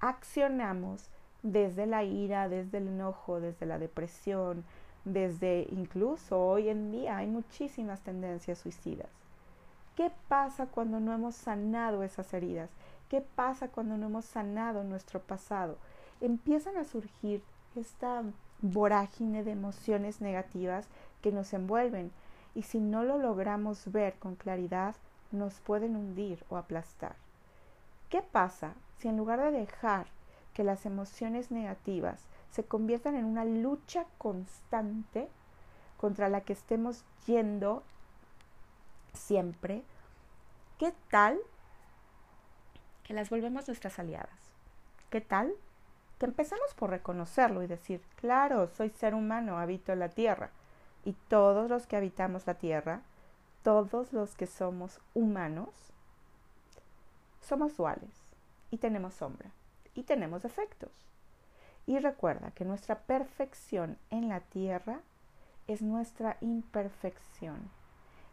accionamos 0.00 1.10
desde 1.42 1.86
la 1.86 2.04
ira, 2.04 2.48
desde 2.48 2.78
el 2.78 2.88
enojo, 2.88 3.40
desde 3.40 3.66
la 3.66 3.78
depresión, 3.78 4.64
desde 5.04 5.66
incluso 5.70 6.40
hoy 6.40 6.68
en 6.68 6.90
día 6.90 7.18
hay 7.18 7.26
muchísimas 7.26 8.00
tendencias 8.00 8.58
suicidas. 8.58 9.10
¿Qué 9.96 10.10
pasa 10.28 10.66
cuando 10.66 10.98
no 10.98 11.12
hemos 11.12 11.36
sanado 11.36 12.02
esas 12.02 12.32
heridas? 12.34 12.70
¿Qué 13.08 13.20
pasa 13.20 13.68
cuando 13.68 13.96
no 13.96 14.06
hemos 14.06 14.24
sanado 14.24 14.82
nuestro 14.82 15.20
pasado? 15.20 15.76
Empiezan 16.20 16.76
a 16.78 16.84
surgir 16.84 17.42
esta 17.76 18.24
vorágine 18.64 19.44
de 19.44 19.50
emociones 19.50 20.22
negativas 20.22 20.86
que 21.20 21.32
nos 21.32 21.52
envuelven 21.52 22.10
y 22.54 22.62
si 22.62 22.80
no 22.80 23.04
lo 23.04 23.18
logramos 23.18 23.92
ver 23.92 24.14
con 24.14 24.36
claridad 24.36 24.94
nos 25.32 25.60
pueden 25.60 25.96
hundir 25.96 26.42
o 26.48 26.56
aplastar. 26.56 27.14
¿Qué 28.08 28.22
pasa 28.22 28.72
si 28.98 29.08
en 29.08 29.18
lugar 29.18 29.40
de 29.40 29.50
dejar 29.50 30.06
que 30.54 30.64
las 30.64 30.86
emociones 30.86 31.50
negativas 31.50 32.20
se 32.50 32.64
conviertan 32.64 33.16
en 33.16 33.26
una 33.26 33.44
lucha 33.44 34.06
constante 34.16 35.28
contra 35.98 36.30
la 36.30 36.40
que 36.40 36.54
estemos 36.54 37.04
yendo 37.26 37.82
siempre, 39.12 39.82
¿qué 40.78 40.94
tal 41.10 41.38
que 43.02 43.12
las 43.12 43.28
volvemos 43.28 43.66
nuestras 43.66 43.98
aliadas? 43.98 44.30
¿Qué 45.10 45.20
tal 45.20 45.52
que 46.18 46.26
empezamos 46.26 46.74
por 46.74 46.90
reconocerlo 46.90 47.62
y 47.62 47.66
decir, 47.66 48.00
claro, 48.16 48.68
soy 48.68 48.90
ser 48.90 49.14
humano, 49.14 49.58
habito 49.58 49.94
la 49.94 50.08
tierra, 50.08 50.50
y 51.04 51.12
todos 51.28 51.68
los 51.68 51.86
que 51.86 51.96
habitamos 51.96 52.46
la 52.46 52.54
tierra, 52.54 53.02
todos 53.62 54.12
los 54.12 54.34
que 54.34 54.46
somos 54.46 55.00
humanos, 55.14 55.70
somos 57.40 57.76
duales 57.76 58.10
y 58.70 58.78
tenemos 58.78 59.14
sombra 59.14 59.50
y 59.94 60.04
tenemos 60.04 60.42
defectos. 60.42 60.90
Y 61.86 61.98
recuerda 61.98 62.50
que 62.52 62.64
nuestra 62.64 62.98
perfección 63.00 63.98
en 64.10 64.28
la 64.28 64.40
tierra 64.40 65.00
es 65.66 65.82
nuestra 65.82 66.36
imperfección. 66.40 67.70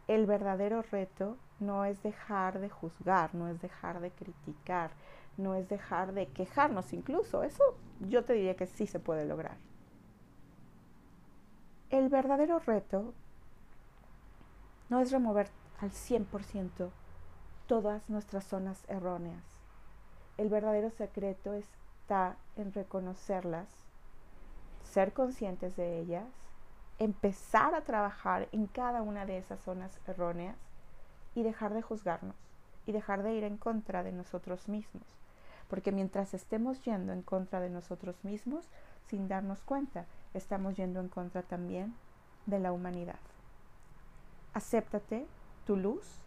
El 0.08 0.26
verdadero 0.26 0.82
reto 0.82 1.36
no 1.60 1.84
es 1.84 2.02
dejar 2.02 2.58
de 2.58 2.70
juzgar, 2.70 3.34
no 3.34 3.48
es 3.48 3.60
dejar 3.60 4.00
de 4.00 4.10
criticar, 4.10 4.90
no 5.36 5.54
es 5.54 5.68
dejar 5.68 6.12
de 6.12 6.28
quejarnos 6.28 6.92
incluso. 6.92 7.42
Eso 7.42 7.62
yo 8.00 8.24
te 8.24 8.34
diría 8.34 8.56
que 8.56 8.66
sí 8.66 8.86
se 8.86 9.00
puede 9.00 9.26
lograr. 9.26 9.56
El 11.90 12.08
verdadero 12.08 12.58
reto 12.58 13.14
no 14.88 15.00
es 15.00 15.10
remover 15.10 15.48
al 15.80 15.90
100% 15.90 16.90
todas 17.66 18.08
nuestras 18.08 18.44
zonas 18.44 18.84
erróneas. 18.88 19.44
El 20.38 20.48
verdadero 20.48 20.90
secreto 20.90 21.54
es 21.54 21.68
en 22.56 22.74
reconocerlas, 22.74 23.68
ser 24.84 25.14
conscientes 25.14 25.76
de 25.76 25.98
ellas, 25.98 26.28
empezar 26.98 27.74
a 27.74 27.84
trabajar 27.84 28.48
en 28.52 28.66
cada 28.66 29.00
una 29.00 29.24
de 29.24 29.38
esas 29.38 29.60
zonas 29.60 29.98
erróneas 30.06 30.58
y 31.34 31.42
dejar 31.42 31.72
de 31.72 31.80
juzgarnos 31.80 32.51
y 32.86 32.92
dejar 32.92 33.22
de 33.22 33.34
ir 33.34 33.44
en 33.44 33.56
contra 33.56 34.02
de 34.02 34.12
nosotros 34.12 34.68
mismos. 34.68 35.04
Porque 35.68 35.92
mientras 35.92 36.34
estemos 36.34 36.82
yendo 36.84 37.12
en 37.12 37.22
contra 37.22 37.60
de 37.60 37.70
nosotros 37.70 38.24
mismos, 38.24 38.68
sin 39.06 39.28
darnos 39.28 39.62
cuenta, 39.62 40.06
estamos 40.34 40.76
yendo 40.76 41.00
en 41.00 41.08
contra 41.08 41.42
también 41.42 41.94
de 42.46 42.58
la 42.58 42.72
humanidad. 42.72 43.18
Acéptate, 44.54 45.26
tu 45.66 45.76
luz, 45.76 46.22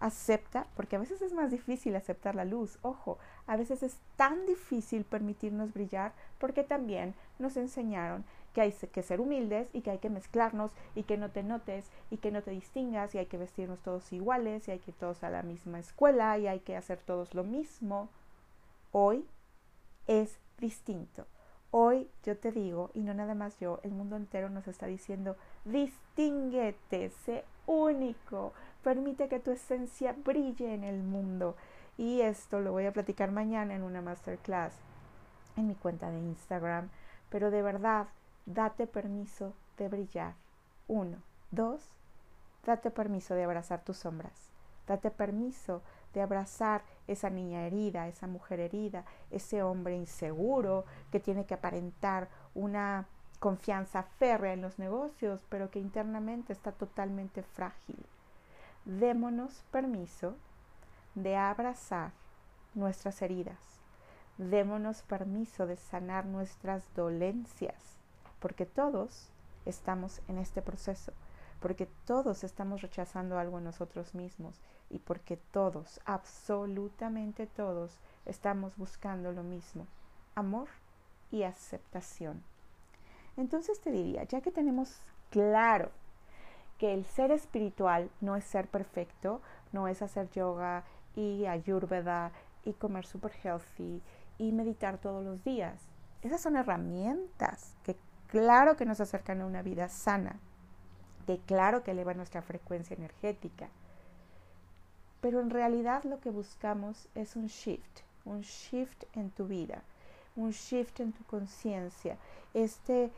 acepta, 0.00 0.66
porque 0.76 0.96
a 0.96 0.98
veces 0.98 1.22
es 1.22 1.32
más 1.32 1.50
difícil 1.50 1.96
aceptar 1.96 2.34
la 2.34 2.44
luz, 2.44 2.78
ojo, 2.82 3.18
a 3.46 3.56
veces 3.56 3.82
es 3.82 3.98
tan 4.16 4.46
difícil 4.46 5.04
permitirnos 5.04 5.72
brillar 5.72 6.12
porque 6.38 6.62
también 6.62 7.14
nos 7.38 7.56
enseñaron 7.56 8.24
que 8.56 8.62
hay 8.62 8.72
que 8.72 9.02
ser 9.02 9.20
humildes 9.20 9.68
y 9.74 9.82
que 9.82 9.90
hay 9.90 9.98
que 9.98 10.08
mezclarnos 10.08 10.72
y 10.94 11.02
que 11.02 11.18
no 11.18 11.30
te 11.30 11.42
notes 11.42 11.90
y 12.08 12.16
que 12.16 12.30
no 12.30 12.42
te 12.42 12.52
distingas 12.52 13.14
y 13.14 13.18
hay 13.18 13.26
que 13.26 13.36
vestirnos 13.36 13.80
todos 13.80 14.10
iguales 14.14 14.66
y 14.66 14.70
hay 14.70 14.78
que 14.78 14.92
ir 14.92 14.96
todos 14.96 15.22
a 15.24 15.28
la 15.28 15.42
misma 15.42 15.78
escuela 15.78 16.38
y 16.38 16.46
hay 16.46 16.60
que 16.60 16.74
hacer 16.74 16.98
todos 17.04 17.34
lo 17.34 17.44
mismo. 17.44 18.08
Hoy 18.92 19.26
es 20.06 20.38
distinto. 20.58 21.26
Hoy 21.70 22.08
yo 22.22 22.38
te 22.38 22.50
digo, 22.50 22.90
y 22.94 23.00
no 23.00 23.12
nada 23.12 23.34
más 23.34 23.58
yo, 23.58 23.78
el 23.82 23.90
mundo 23.90 24.16
entero 24.16 24.48
nos 24.48 24.66
está 24.68 24.86
diciendo, 24.86 25.36
distínguete, 25.66 27.10
sé 27.10 27.44
único, 27.66 28.54
permite 28.82 29.28
que 29.28 29.38
tu 29.38 29.50
esencia 29.50 30.16
brille 30.24 30.72
en 30.72 30.82
el 30.82 31.02
mundo. 31.02 31.56
Y 31.98 32.22
esto 32.22 32.60
lo 32.60 32.72
voy 32.72 32.86
a 32.86 32.92
platicar 32.94 33.32
mañana 33.32 33.74
en 33.74 33.82
una 33.82 34.00
masterclass 34.00 34.72
en 35.56 35.66
mi 35.66 35.74
cuenta 35.74 36.10
de 36.10 36.20
Instagram. 36.20 36.88
Pero 37.28 37.50
de 37.50 37.60
verdad, 37.60 38.06
date 38.46 38.86
permiso 38.86 39.52
de 39.76 39.88
brillar. 39.88 40.34
Uno. 40.88 41.18
Dos, 41.50 41.90
date 42.64 42.90
permiso 42.90 43.34
de 43.34 43.44
abrazar 43.44 43.82
tus 43.84 43.98
sombras. 43.98 44.50
Date 44.86 45.10
permiso 45.10 45.82
de 46.14 46.22
abrazar 46.22 46.82
esa 47.06 47.28
niña 47.28 47.66
herida, 47.66 48.08
esa 48.08 48.26
mujer 48.26 48.60
herida, 48.60 49.04
ese 49.30 49.62
hombre 49.62 49.96
inseguro 49.96 50.84
que 51.10 51.20
tiene 51.20 51.44
que 51.44 51.54
aparentar 51.54 52.28
una 52.54 53.06
confianza 53.38 54.02
férrea 54.02 54.54
en 54.54 54.62
los 54.62 54.78
negocios, 54.78 55.40
pero 55.48 55.70
que 55.70 55.78
internamente 55.78 56.52
está 56.52 56.72
totalmente 56.72 57.42
frágil. 57.42 58.04
Démonos 58.84 59.64
permiso 59.70 60.36
de 61.14 61.36
abrazar 61.36 62.12
nuestras 62.74 63.20
heridas. 63.22 63.58
Démonos 64.38 65.02
permiso 65.02 65.66
de 65.66 65.76
sanar 65.76 66.26
nuestras 66.26 66.84
dolencias, 66.94 67.95
porque 68.46 68.64
todos 68.64 69.28
estamos 69.64 70.22
en 70.28 70.38
este 70.38 70.62
proceso, 70.62 71.12
porque 71.58 71.88
todos 72.04 72.44
estamos 72.44 72.80
rechazando 72.80 73.40
algo 73.40 73.58
en 73.58 73.64
nosotros 73.64 74.14
mismos 74.14 74.62
y 74.88 75.00
porque 75.00 75.36
todos, 75.36 75.98
absolutamente 76.04 77.48
todos, 77.48 77.98
estamos 78.24 78.76
buscando 78.76 79.32
lo 79.32 79.42
mismo, 79.42 79.88
amor 80.36 80.68
y 81.32 81.42
aceptación. 81.42 82.44
Entonces 83.36 83.80
te 83.80 83.90
diría, 83.90 84.22
ya 84.22 84.40
que 84.40 84.52
tenemos 84.52 84.96
claro 85.30 85.90
que 86.78 86.94
el 86.94 87.04
ser 87.04 87.32
espiritual 87.32 88.12
no 88.20 88.36
es 88.36 88.44
ser 88.44 88.68
perfecto, 88.68 89.40
no 89.72 89.88
es 89.88 90.02
hacer 90.02 90.30
yoga 90.30 90.84
y 91.16 91.46
ayurveda 91.46 92.30
y 92.62 92.74
comer 92.74 93.06
super 93.06 93.32
healthy 93.42 94.00
y 94.38 94.52
meditar 94.52 94.98
todos 94.98 95.24
los 95.24 95.42
días. 95.42 95.88
Esas 96.22 96.40
son 96.40 96.56
herramientas 96.56 97.74
que 97.82 97.96
claro 98.28 98.76
que 98.76 98.86
nos 98.86 99.00
acercan 99.00 99.40
a 99.40 99.46
una 99.46 99.62
vida 99.62 99.88
sana, 99.88 100.38
que 101.26 101.38
claro 101.38 101.82
que 101.82 101.90
elevan 101.90 102.16
nuestra 102.16 102.42
frecuencia 102.42 102.94
energética. 102.96 103.68
Pero 105.20 105.40
en 105.40 105.50
realidad 105.50 106.04
lo 106.04 106.20
que 106.20 106.30
buscamos 106.30 107.08
es 107.14 107.36
un 107.36 107.46
shift, 107.46 108.00
un 108.24 108.42
shift 108.42 109.04
en 109.14 109.30
tu 109.30 109.46
vida, 109.46 109.82
un 110.36 110.50
shift 110.50 111.00
en 111.00 111.12
tu 111.12 111.24
conciencia, 111.24 112.16
este 112.54 113.10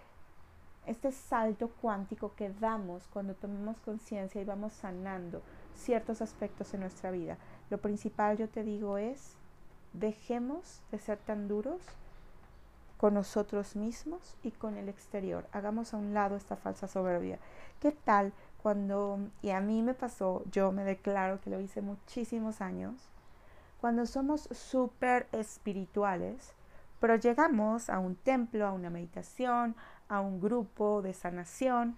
este 0.87 1.13
salto 1.13 1.69
cuántico 1.83 2.35
que 2.35 2.49
damos 2.49 3.07
cuando 3.09 3.35
tomamos 3.35 3.79
conciencia 3.81 4.41
y 4.41 4.45
vamos 4.47 4.73
sanando 4.73 5.43
ciertos 5.77 6.23
aspectos 6.23 6.73
en 6.73 6.81
nuestra 6.81 7.11
vida. 7.11 7.37
Lo 7.69 7.77
principal, 7.77 8.39
yo 8.39 8.49
te 8.49 8.65
digo, 8.65 8.97
es 8.97 9.35
dejemos 9.93 10.81
de 10.91 10.99
ser 10.99 11.19
tan 11.19 11.47
duros 11.47 11.83
con 12.99 13.15
nosotros 13.15 13.77
mismos 13.77 14.37
y 14.43 14.51
con 14.51 14.77
el 14.77 14.89
exterior. 14.89 15.47
Hagamos 15.53 15.95
a 15.95 15.97
un 15.97 16.13
lado 16.13 16.37
esta 16.37 16.57
falsa 16.57 16.89
soberbia. 16.89 17.39
¿Qué 17.81 17.93
tal 17.93 18.33
cuando, 18.63 19.21
y 19.41 19.51
a 19.51 19.61
mí 19.61 19.83
me 19.83 19.95
pasó, 19.95 20.43
yo 20.51 20.73
me 20.73 20.85
declaro 20.85 21.41
que 21.41 21.49
lo 21.49 21.61
hice 21.61 21.81
muchísimos 21.81 22.61
años, 22.61 23.09
cuando 23.81 24.05
somos 24.05 24.49
súper 24.51 25.29
espirituales, 25.31 26.53
pero 27.01 27.15
llegamos 27.15 27.89
a 27.89 28.01
un 28.01 28.17
templo, 28.17 28.67
a 28.67 28.73
una 28.73 28.91
meditación, 28.91 29.77
a 30.09 30.21
un 30.21 30.41
grupo 30.41 31.01
de 31.01 31.15
sanación, 31.15 31.97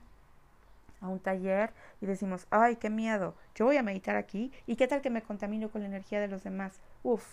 a 1.00 1.08
un 1.08 1.18
taller 1.18 1.72
y 2.02 2.06
decimos, 2.06 2.46
ay, 2.50 2.76
qué 2.76 2.90
miedo, 2.90 3.34
yo 3.54 3.64
voy 3.64 3.78
a 3.78 3.82
meditar 3.82 4.16
aquí 4.16 4.52
y 4.66 4.76
qué 4.76 4.86
tal 4.86 5.00
que 5.00 5.08
me 5.08 5.22
contamino 5.22 5.70
con 5.70 5.80
la 5.80 5.88
energía 5.88 6.20
de 6.20 6.28
los 6.28 6.44
demás. 6.44 6.78
Uf, 7.02 7.24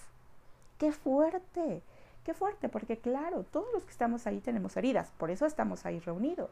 qué 0.77 0.93
fuerte, 0.93 1.83
qué 2.27 2.33
fuerte, 2.33 2.67
porque 2.67 2.97
claro, 2.97 3.45
todos 3.45 3.67
los 3.73 3.85
que 3.85 3.91
estamos 3.91 4.27
ahí 4.27 4.41
tenemos 4.41 4.75
heridas, 4.75 5.13
por 5.17 5.31
eso 5.31 5.45
estamos 5.45 5.85
ahí 5.85 6.01
reunidos. 6.01 6.51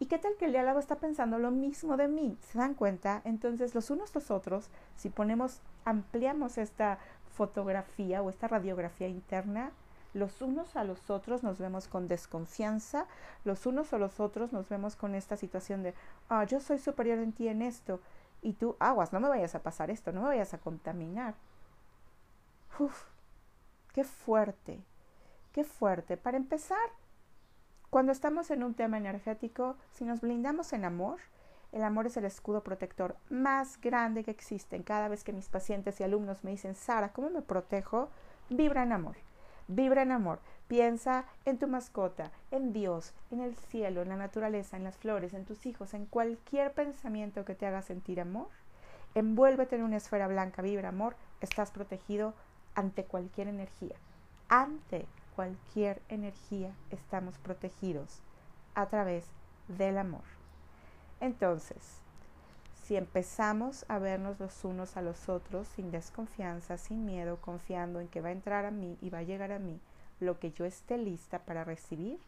¿Y 0.00 0.06
qué 0.06 0.18
tal 0.18 0.34
que 0.36 0.46
el 0.46 0.52
de 0.52 0.58
está 0.80 0.96
pensando 0.96 1.38
lo 1.38 1.52
mismo 1.52 1.96
de 1.96 2.08
mí? 2.08 2.36
¿Se 2.50 2.58
dan 2.58 2.74
cuenta? 2.74 3.22
Entonces, 3.24 3.76
los 3.76 3.90
unos 3.90 4.12
los 4.12 4.32
otros, 4.32 4.70
si 4.96 5.08
ponemos, 5.08 5.60
ampliamos 5.84 6.58
esta 6.58 6.98
fotografía 7.36 8.22
o 8.22 8.28
esta 8.28 8.48
radiografía 8.48 9.06
interna, 9.06 9.70
los 10.14 10.42
unos 10.42 10.74
a 10.74 10.82
los 10.82 11.10
otros 11.10 11.44
nos 11.44 11.60
vemos 11.60 11.86
con 11.86 12.08
desconfianza, 12.08 13.06
los 13.44 13.66
unos 13.66 13.92
a 13.92 13.98
los 13.98 14.18
otros 14.18 14.52
nos 14.52 14.68
vemos 14.68 14.96
con 14.96 15.14
esta 15.14 15.36
situación 15.36 15.84
de, 15.84 15.94
ah, 16.28 16.42
yo 16.42 16.58
soy 16.58 16.80
superior 16.80 17.20
en 17.20 17.30
ti 17.30 17.46
en 17.46 17.62
esto, 17.62 18.00
y 18.42 18.54
tú, 18.54 18.74
aguas, 18.80 19.12
no 19.12 19.20
me 19.20 19.28
vayas 19.28 19.54
a 19.54 19.62
pasar 19.62 19.92
esto, 19.92 20.10
no 20.10 20.22
me 20.22 20.26
vayas 20.26 20.54
a 20.54 20.58
contaminar. 20.58 21.36
Uf, 22.80 23.11
qué 23.92 24.04
fuerte, 24.04 24.84
qué 25.52 25.64
fuerte. 25.64 26.16
Para 26.16 26.36
empezar, 26.36 26.78
cuando 27.90 28.12
estamos 28.12 28.50
en 28.50 28.62
un 28.62 28.74
tema 28.74 28.96
energético, 28.96 29.76
si 29.92 30.04
nos 30.04 30.20
blindamos 30.20 30.72
en 30.72 30.84
amor, 30.84 31.20
el 31.72 31.84
amor 31.84 32.06
es 32.06 32.16
el 32.16 32.24
escudo 32.24 32.62
protector 32.62 33.16
más 33.30 33.80
grande 33.80 34.24
que 34.24 34.30
existe. 34.30 34.82
Cada 34.82 35.08
vez 35.08 35.24
que 35.24 35.32
mis 35.32 35.48
pacientes 35.48 36.00
y 36.00 36.04
alumnos 36.04 36.44
me 36.44 36.50
dicen, 36.50 36.74
Sara, 36.74 37.12
¿cómo 37.12 37.30
me 37.30 37.42
protejo? 37.42 38.10
Vibra 38.50 38.82
en 38.82 38.92
amor. 38.92 39.16
Vibra 39.68 40.02
en 40.02 40.12
amor. 40.12 40.40
Piensa 40.68 41.26
en 41.44 41.58
tu 41.58 41.68
mascota, 41.68 42.30
en 42.50 42.72
Dios, 42.72 43.14
en 43.30 43.40
el 43.40 43.56
cielo, 43.56 44.02
en 44.02 44.08
la 44.08 44.16
naturaleza, 44.16 44.76
en 44.76 44.84
las 44.84 44.96
flores, 44.96 45.34
en 45.34 45.44
tus 45.44 45.66
hijos, 45.66 45.92
en 45.94 46.06
cualquier 46.06 46.72
pensamiento 46.72 47.44
que 47.44 47.54
te 47.54 47.66
haga 47.66 47.82
sentir 47.82 48.20
amor. 48.20 48.48
Envuélvete 49.14 49.76
en 49.76 49.82
una 49.82 49.98
esfera 49.98 50.28
blanca, 50.28 50.62
vibra 50.62 50.88
amor, 50.88 51.16
estás 51.42 51.70
protegido 51.70 52.34
ante 52.74 53.04
cualquier 53.04 53.48
energía. 53.48 53.96
Ante 54.48 55.06
cualquier 55.34 56.02
energía 56.08 56.74
estamos 56.90 57.38
protegidos 57.38 58.20
a 58.74 58.86
través 58.86 59.26
del 59.68 59.98
amor. 59.98 60.24
Entonces, 61.20 62.02
si 62.82 62.96
empezamos 62.96 63.84
a 63.88 63.98
vernos 63.98 64.40
los 64.40 64.64
unos 64.64 64.96
a 64.96 65.02
los 65.02 65.28
otros 65.28 65.68
sin 65.68 65.90
desconfianza, 65.90 66.76
sin 66.78 67.04
miedo, 67.06 67.38
confiando 67.40 68.00
en 68.00 68.08
que 68.08 68.20
va 68.20 68.28
a 68.28 68.32
entrar 68.32 68.66
a 68.66 68.70
mí 68.70 68.98
y 69.00 69.10
va 69.10 69.18
a 69.18 69.22
llegar 69.22 69.52
a 69.52 69.58
mí 69.58 69.80
lo 70.20 70.38
que 70.38 70.52
yo 70.52 70.64
esté 70.64 70.98
lista 70.98 71.38
para 71.40 71.64
recibir, 71.64 72.18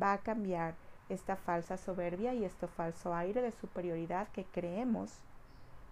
va 0.00 0.12
a 0.12 0.18
cambiar 0.18 0.74
esta 1.08 1.36
falsa 1.36 1.76
soberbia 1.76 2.34
y 2.34 2.44
este 2.44 2.66
falso 2.66 3.14
aire 3.14 3.40
de 3.40 3.52
superioridad 3.52 4.28
que 4.28 4.44
creemos 4.44 5.12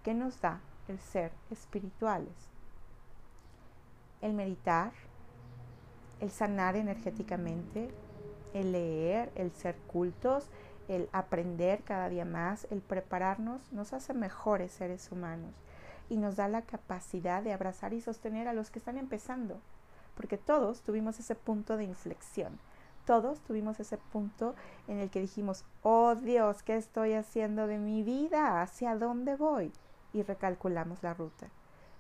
que 0.03 0.15
nos 0.15 0.41
da 0.41 0.61
el 0.89 0.99
ser 0.99 1.33
espirituales. 1.51 2.56
El 4.21 4.33
meditar, 4.33 4.93
el 6.21 6.31
sanar 6.31 6.77
energéticamente, 6.77 7.91
el 8.55 8.73
leer, 8.73 9.31
el 9.35 9.53
ser 9.53 9.77
cultos, 9.87 10.49
el 10.89 11.09
aprender 11.13 11.83
cada 11.83 12.09
día 12.09 12.25
más, 12.25 12.67
el 12.71 12.81
prepararnos, 12.81 13.73
nos 13.73 13.93
hace 13.93 14.15
mejores 14.15 14.73
seres 14.73 15.11
humanos 15.11 15.53
y 16.09 16.17
nos 16.17 16.37
da 16.37 16.49
la 16.49 16.63
capacidad 16.63 17.43
de 17.43 17.53
abrazar 17.53 17.93
y 17.93 18.01
sostener 18.01 18.49
a 18.49 18.53
los 18.53 18.71
que 18.71 18.79
están 18.79 18.97
empezando, 18.97 19.61
porque 20.15 20.39
todos 20.39 20.83
tuvimos 20.83 21.19
ese 21.19 21.35
punto 21.35 21.77
de 21.77 21.85
inflexión, 21.85 22.59
todos 23.05 23.41
tuvimos 23.41 23.81
ese 23.81 23.99
punto 23.99 24.55
en 24.89 24.99
el 24.99 25.11
que 25.11 25.21
dijimos, 25.21 25.65
oh 25.83 26.15
Dios, 26.15 26.63
¿qué 26.63 26.77
estoy 26.77 27.15
haciendo 27.15 27.67
de 27.67 27.79
mi 27.79 28.03
vida? 28.03 28.63
¿Hacia 28.63 28.97
dónde 28.97 29.37
voy? 29.37 29.73
Y 30.13 30.23
recalculamos 30.23 31.03
la 31.03 31.15
ruta. 31.15 31.49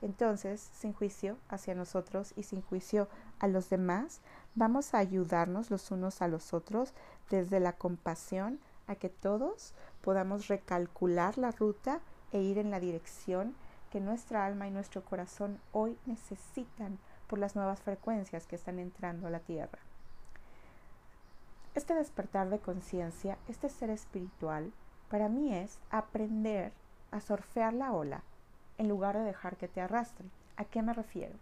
Entonces, 0.06 0.60
sin 0.72 0.92
juicio 0.92 1.36
hacia 1.48 1.74
nosotros 1.74 2.32
y 2.36 2.44
sin 2.44 2.62
juicio 2.62 3.08
a 3.40 3.48
los 3.48 3.70
demás, 3.70 4.20
vamos 4.54 4.94
a 4.94 4.98
ayudarnos 4.98 5.68
los 5.68 5.90
unos 5.90 6.22
a 6.22 6.28
los 6.28 6.54
otros 6.54 6.94
desde 7.28 7.58
la 7.58 7.72
compasión 7.72 8.60
a 8.86 8.94
que 8.94 9.08
todos 9.08 9.74
podamos 10.02 10.46
recalcular 10.46 11.38
la 11.38 11.50
ruta 11.50 11.98
e 12.30 12.40
ir 12.40 12.58
en 12.58 12.70
la 12.70 12.78
dirección 12.78 13.56
que 13.90 13.98
nuestra 14.00 14.46
alma 14.46 14.68
y 14.68 14.70
nuestro 14.70 15.02
corazón 15.04 15.58
hoy 15.72 15.98
necesitan 16.06 17.00
por 17.26 17.40
las 17.40 17.56
nuevas 17.56 17.80
frecuencias 17.80 18.46
que 18.46 18.54
están 18.54 18.78
entrando 18.78 19.26
a 19.26 19.30
la 19.30 19.40
Tierra. 19.40 19.80
Este 21.74 21.94
despertar 21.94 22.48
de 22.48 22.60
conciencia, 22.60 23.38
este 23.48 23.68
ser 23.68 23.90
espiritual, 23.90 24.72
para 25.10 25.28
mí 25.28 25.52
es 25.52 25.80
aprender 25.90 26.70
a 27.10 27.20
surfear 27.20 27.74
la 27.74 27.92
ola 27.92 28.22
en 28.78 28.88
lugar 28.88 29.16
de 29.16 29.24
dejar 29.24 29.56
que 29.56 29.68
te 29.68 29.80
arrastre. 29.80 30.26
¿A 30.56 30.64
qué 30.64 30.82
me 30.82 30.92
refiero? 30.92 31.34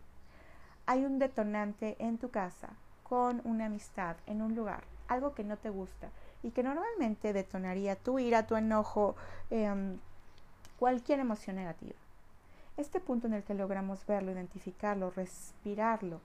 Hay 0.86 1.04
un 1.04 1.18
detonante 1.18 1.96
en 1.98 2.18
tu 2.18 2.30
casa, 2.30 2.70
con 3.02 3.40
una 3.44 3.66
amistad, 3.66 4.16
en 4.26 4.42
un 4.42 4.54
lugar, 4.54 4.84
algo 5.08 5.34
que 5.34 5.44
no 5.44 5.56
te 5.56 5.70
gusta 5.70 6.10
y 6.42 6.50
que 6.50 6.62
normalmente 6.62 7.32
detonaría 7.32 7.96
tu 7.96 8.18
ira, 8.18 8.46
tu 8.46 8.56
enojo, 8.56 9.16
em, 9.50 9.98
cualquier 10.78 11.20
emoción 11.20 11.56
negativa. 11.56 11.96
Este 12.76 13.00
punto 13.00 13.26
en 13.26 13.34
el 13.34 13.44
que 13.44 13.54
logramos 13.54 14.04
verlo, 14.06 14.32
identificarlo, 14.32 15.10
respirarlo 15.10 16.20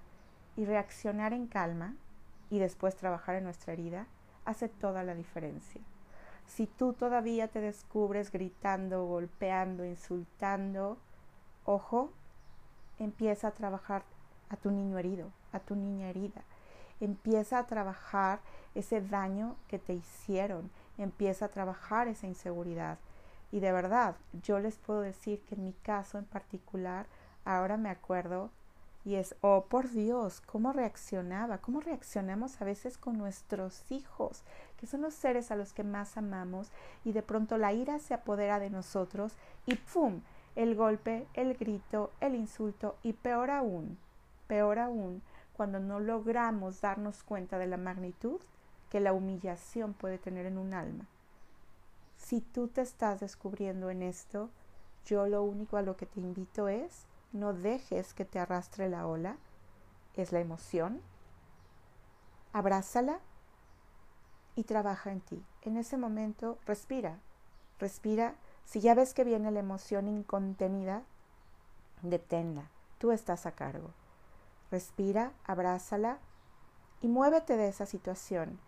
y 0.58 0.66
reaccionar 0.66 1.32
en 1.34 1.48
calma 1.48 1.96
y 2.50 2.60
después 2.60 2.96
trabajar 2.96 3.36
en 3.36 3.44
nuestra 3.44 3.74
herida, 3.74 4.08
hace 4.46 4.68
toda 4.68 5.04
la 5.04 5.14
diferencia. 5.14 5.82
Si 6.50 6.66
tú 6.66 6.94
todavía 6.94 7.48
te 7.48 7.62
descubres 7.62 8.32
gritando, 8.32 9.06
golpeando, 9.06 9.86
insultando, 9.86 10.98
ojo, 11.64 12.10
empieza 12.98 13.50
a 13.50 13.52
trabajar 13.52 14.04
a 14.50 14.58
tu 14.58 14.72
niño 14.72 14.98
herido, 14.98 15.32
a 15.54 15.60
tu 15.60 15.76
niña 15.76 16.10
herida. 16.10 16.42
Empieza 17.00 17.60
a 17.60 17.68
trabajar 17.68 18.40
ese 18.74 19.00
daño 19.00 19.56
que 19.68 19.78
te 19.78 19.94
hicieron, 19.94 20.72
empieza 20.98 21.46
a 21.46 21.50
trabajar 21.50 22.08
esa 22.08 22.26
inseguridad. 22.26 22.98
Y 23.52 23.60
de 23.60 23.72
verdad, 23.72 24.16
yo 24.44 24.60
les 24.60 24.78
puedo 24.78 25.02
decir 25.02 25.42
que 25.44 25.54
en 25.54 25.64
mi 25.64 25.74
caso 25.74 26.18
en 26.18 26.26
particular, 26.26 27.06
ahora 27.46 27.78
me 27.78 27.92
acuerdo 27.92 28.50
y 29.10 29.16
es, 29.16 29.34
oh 29.42 29.66
por 29.66 29.90
Dios, 29.90 30.40
cómo 30.40 30.72
reaccionaba, 30.72 31.58
cómo 31.58 31.82
reaccionamos 31.82 32.62
a 32.62 32.66
veces 32.66 33.00
con 33.00 33.18
nuestros 33.18 33.84
hijos, 33.90 34.44
que 34.78 34.86
son 34.86 35.02
los 35.02 35.16
seres 35.16 35.50
a 35.50 35.56
los 35.56 35.74
que 35.74 35.84
más 35.84 36.16
amamos, 36.16 36.68
y 37.04 37.12
de 37.12 37.24
pronto 37.24 37.58
la 37.58 37.74
ira 37.74 37.98
se 37.98 38.14
apodera 38.14 38.60
de 38.60 38.70
nosotros 38.70 39.34
y 39.66 39.78
¡pum! 39.78 40.22
El 40.56 40.76
golpe, 40.76 41.26
el 41.34 41.56
grito, 41.56 42.12
el 42.22 42.36
insulto 42.36 42.98
y 43.02 43.14
peor 43.14 43.50
aún, 43.50 43.98
peor 44.46 44.78
aún, 44.78 45.24
cuando 45.58 45.80
no 45.80 46.00
logramos 46.00 46.80
darnos 46.80 47.24
cuenta 47.24 47.58
de 47.58 47.66
la 47.66 47.78
magnitud 47.78 48.40
que 48.92 49.00
la 49.00 49.14
humillación 49.14 49.94
puede 49.94 50.20
tener 50.20 50.46
en 50.46 50.60
un 50.60 50.76
alma. 50.76 51.08
Si 52.16 52.42
tú 52.42 52.68
te 52.68 52.82
estás 52.82 53.22
descubriendo 53.22 53.90
en 53.90 54.04
esto, 54.04 54.52
yo 55.04 55.26
lo 55.26 55.42
único 55.42 55.78
a 55.78 55.82
lo 55.82 55.98
que 55.98 56.06
te 56.06 56.20
invito 56.20 56.68
es 56.68 57.08
no 57.32 57.54
dejes 57.54 58.14
que 58.14 58.26
te 58.26 58.40
arrastre 58.40 58.90
la 58.90 59.08
ola, 59.08 59.38
es 60.22 60.32
la 60.32 60.40
emoción. 60.40 61.02
Abrázala 62.54 63.20
y 64.56 64.64
trabaja 64.64 65.12
en 65.12 65.22
ti. 65.22 65.44
En 65.62 65.78
ese 65.78 65.98
momento, 65.98 66.58
respira, 66.66 67.20
respira. 67.80 68.36
Si 68.66 68.82
ya 68.82 68.94
ves 68.94 69.14
que 69.14 69.24
viene 69.24 69.52
la 69.52 69.60
emoción 69.60 70.08
incontenida, 70.08 71.04
deténla. 72.02 72.70
Tú 72.98 73.12
estás 73.12 73.46
a 73.46 73.52
cargo. 73.52 73.92
Respira, 74.72 75.32
abrázala 75.46 76.20
y 77.02 77.08
muévete 77.08 77.58
de 77.58 77.70
esa 77.70 77.86
situación. 77.86 78.60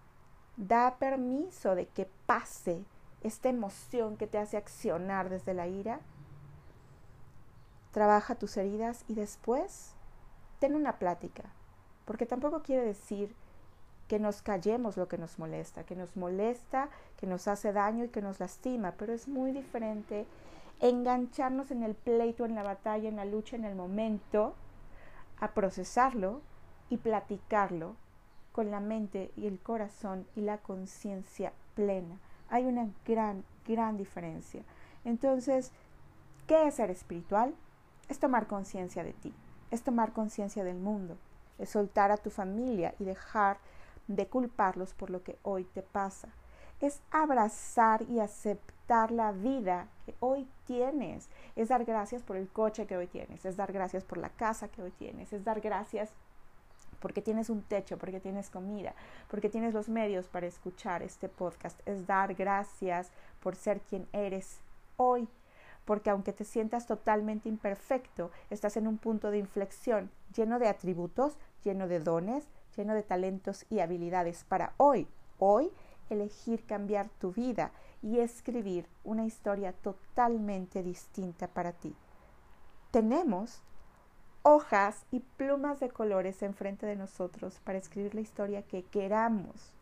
Da 0.58 0.97
permiso 0.97 1.76
de 1.76 1.88
que 1.88 2.10
pase 2.26 2.84
esta 3.21 3.50
emoción 3.50 4.17
que 4.17 4.28
te 4.28 4.38
hace 4.38 4.58
accionar 4.58 5.30
desde 5.30 5.54
la 5.54 5.67
ira 5.67 6.00
trabaja 7.91 8.36
tus 8.36 8.58
heridas 8.58 9.04
y 9.08 9.15
después 9.15 9.93
ten 10.60 10.75
una 10.75 10.97
plática, 10.97 11.43
porque 12.06 12.25
tampoco 12.25 12.62
quiere 12.62 12.86
decir 12.86 13.36
que 14.08 14.19
nos 14.19 14.41
callemos 14.41 14.97
lo 14.97 15.08
que 15.08 15.17
nos 15.17 15.39
molesta, 15.39 15.86
que 15.86 15.95
nos 15.95 16.17
molesta, 16.17 16.89
que 17.17 17.27
nos 17.27 17.47
hace 17.47 17.71
daño 17.71 18.06
y 18.06 18.10
que 18.10 18.21
nos 18.21 18.39
lastima, 18.39 18.91
pero 18.97 19.13
es 19.13 19.27
muy 19.27 19.51
diferente 19.51 20.25
engancharnos 20.82 21.71
en 21.71 21.84
el 21.84 21.95
pleito, 21.95 22.45
en 22.45 22.56
la 22.56 22.63
batalla, 22.63 23.08
en 23.08 23.15
la 23.15 23.25
lucha, 23.25 23.56
en 23.56 23.65
el 23.65 23.75
momento, 23.75 24.54
a 25.39 25.51
procesarlo 25.51 26.41
y 26.89 26.97
platicarlo 26.97 27.95
con 28.51 28.69
la 28.69 28.80
mente 28.80 29.32
y 29.38 29.47
el 29.47 29.60
corazón 29.60 30.27
y 30.36 30.41
la 30.41 30.58
conciencia 30.58 31.54
plena. 31.75 32.19
Hay 32.49 32.65
una 32.65 32.89
gran, 33.06 33.45
gran 33.65 33.97
diferencia. 33.97 34.63
Entonces, 35.06 35.71
¿qué 36.47 36.67
es 36.67 36.75
ser 36.75 36.91
espiritual? 36.91 37.56
Es 38.12 38.19
tomar 38.19 38.45
conciencia 38.45 39.06
de 39.06 39.13
ti, 39.13 39.34
es 39.71 39.84
tomar 39.84 40.12
conciencia 40.12 40.65
del 40.65 40.78
mundo, 40.78 41.17
es 41.58 41.69
soltar 41.69 42.12
a 42.12 42.17
tu 42.17 42.30
familia 42.30 42.93
y 43.00 43.06
dejar 43.06 43.58
de 44.08 44.28
culparlos 44.28 44.93
por 44.93 45.10
lo 45.10 45.24
que 45.24 45.39
hoy 45.43 45.63
te 45.63 45.82
pasa. 45.82 46.28
Es 46.82 47.00
abrazar 47.10 48.02
y 48.10 48.19
aceptar 48.19 49.12
la 49.12 49.32
vida 49.32 49.88
que 50.06 50.13
hoy 50.19 50.45
tienes. 50.65 51.30
Es 51.56 51.69
dar 51.69 51.86
gracias 51.86 52.21
por 52.21 52.36
el 52.36 52.50
coche 52.50 52.86
que 52.86 52.97
hoy 52.97 53.08
tienes. 53.08 53.45
Es 53.45 53.56
dar 53.56 53.71
gracias 53.71 54.04
por 54.04 54.17
la 54.17 54.30
casa 54.30 54.67
que 54.67 54.82
hoy 54.82 54.91
tienes. 54.91 55.32
Es 55.32 55.45
dar 55.45 55.62
gracias 55.62 56.10
porque 57.00 57.21
tienes 57.21 57.50
un 57.50 57.62
techo, 57.62 57.97
porque 57.97 58.19
tienes 58.19 58.50
comida, 58.50 58.93
porque 59.30 59.50
tienes 59.50 59.74
los 59.74 59.88
medios 59.88 60.28
para 60.28 60.47
escuchar 60.47 61.02
este 61.02 61.30
podcast. 61.30 61.80
Es 61.88 62.08
dar 62.08 62.34
gracias 62.34 63.10
por 63.39 63.56
ser 63.56 63.80
quien 63.80 64.06
eres 64.12 64.60
hoy 64.97 65.30
porque 65.85 66.09
aunque 66.09 66.33
te 66.33 66.45
sientas 66.45 66.85
totalmente 66.85 67.49
imperfecto, 67.49 68.31
estás 68.49 68.77
en 68.77 68.87
un 68.87 68.97
punto 68.97 69.31
de 69.31 69.37
inflexión 69.37 70.11
lleno 70.35 70.59
de 70.59 70.67
atributos, 70.67 71.37
lleno 71.63 71.87
de 71.87 71.99
dones, 71.99 72.45
lleno 72.75 72.93
de 72.93 73.03
talentos 73.03 73.65
y 73.69 73.79
habilidades 73.79 74.43
para 74.43 74.73
hoy, 74.77 75.07
hoy 75.39 75.71
elegir 76.09 76.65
cambiar 76.65 77.09
tu 77.19 77.31
vida 77.31 77.71
y 78.01 78.19
escribir 78.19 78.87
una 79.03 79.25
historia 79.25 79.73
totalmente 79.73 80.83
distinta 80.83 81.47
para 81.47 81.71
ti. 81.71 81.95
Tenemos 82.91 83.61
hojas 84.43 85.05
y 85.11 85.19
plumas 85.19 85.79
de 85.79 85.89
colores 85.89 86.41
enfrente 86.41 86.85
de 86.85 86.95
nosotros 86.95 87.59
para 87.63 87.77
escribir 87.77 88.15
la 88.15 88.21
historia 88.21 88.63
que 88.63 88.83
queramos. 88.83 89.73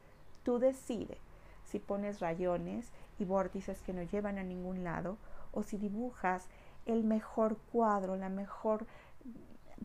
Tú 0.44 0.60
decides 0.60 1.18
si 1.66 1.80
pones 1.80 2.20
rayones 2.20 2.92
y 3.20 3.26
vórtices 3.26 3.82
que 3.82 3.94
no 3.94 4.04
llevan 4.04 4.38
a 4.38 4.44
ningún 4.44 4.84
lado 4.84 5.18
o 5.60 5.64
si 5.64 5.78
dibujas 5.78 6.48
el 6.86 7.04
mejor 7.04 7.58
cuadro, 7.72 8.16
la 8.16 8.30
mejor, 8.30 8.88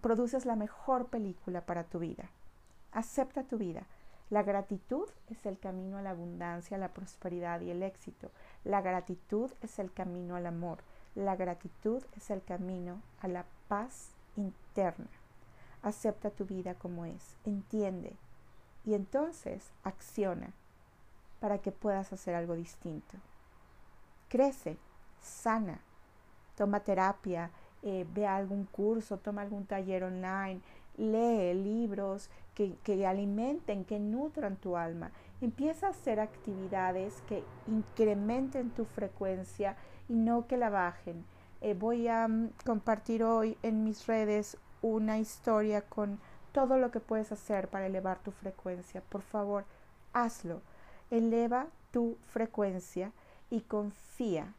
produces 0.01 0.47
la 0.47 0.57
mejor 0.57 1.07
película 1.07 1.67
para 1.67 1.85
tu 1.85 1.99
vida. 1.99 2.31
Acepta 2.93 3.43
tu 3.43 3.59
vida. 3.59 3.87
La 4.31 4.43
gratitud 4.43 5.09
es 5.29 5.45
el 5.47 5.59
camino 5.59 5.99
a 5.99 6.03
la 6.03 6.11
abundancia, 6.11 6.79
la 6.79 6.95
prosperidad 6.95 7.61
y 7.61 7.71
el 7.71 7.83
éxito. 7.83 8.31
La 8.63 8.81
gratitud 8.81 9.51
es 9.61 9.79
el 9.79 9.93
camino 9.93 10.37
al 10.37 10.47
amor. 10.47 10.79
La 11.15 11.37
gratitud 11.37 12.03
es 12.17 12.31
el 12.31 12.43
camino 12.43 13.03
a 13.21 13.29
la 13.29 13.45
paz 13.69 14.11
interna. 14.37 15.09
Acepta 15.83 16.31
tu 16.31 16.47
vida 16.47 16.75
como 16.75 17.05
es, 17.05 17.37
entiende 17.45 18.17
y 18.87 18.95
entonces 18.95 19.71
acciona 19.83 20.53
para 21.41 21.59
que 21.59 21.73
puedas 21.73 22.13
hacer 22.13 22.35
algo 22.35 22.55
distinto. 22.55 23.17
Crece 24.29 24.79
sana. 25.25 25.81
Toma 26.57 26.81
terapia, 26.81 27.51
eh, 27.83 28.07
ve 28.15 28.27
algún 28.27 28.65
curso, 28.65 29.19
toma 29.19 29.43
algún 29.43 29.67
taller 29.67 30.05
online, 30.05 30.61
lee 30.97 31.55
libros 31.55 32.31
que, 32.55 32.77
que, 32.85 33.07
alimenten, 33.07 33.85
que 33.85 33.99
nutran 33.99 34.57
tu 34.57 34.77
alma. 34.77 35.11
Empieza 35.41 35.89
a 35.89 35.91
hacer 35.91 36.21
actividades 36.21 37.21
que 37.29 37.43
incrementen 37.67 38.71
tu 38.71 38.85
frecuencia 38.85 39.77
y 40.09 40.15
no 40.15 40.47
que 40.47 40.57
la 40.57 40.71
bajen. 40.71 41.25
Eh, 41.61 41.75
voy 41.75 42.09
a 42.09 42.29
mm, 42.29 42.51
compartir 42.65 43.25
hoy 43.25 43.59
en 43.63 43.85
mis 43.85 44.07
redes 44.07 44.57
una 44.83 45.19
historia 45.19 45.83
con 45.83 46.21
todo 46.53 46.79
lo 46.79 46.91
que 46.91 47.01
puedes 47.01 47.33
hacer 47.33 47.69
para 47.69 47.87
elevar 47.87 48.19
tu 48.21 48.31
frecuencia. 48.31 49.03
Por 49.09 49.23
favor, 49.23 49.65
hazlo. 50.13 50.61
Eleva 51.11 51.67
tu 51.91 52.17
frecuencia 52.29 53.13
y 53.51 53.63
confía 53.63 54.55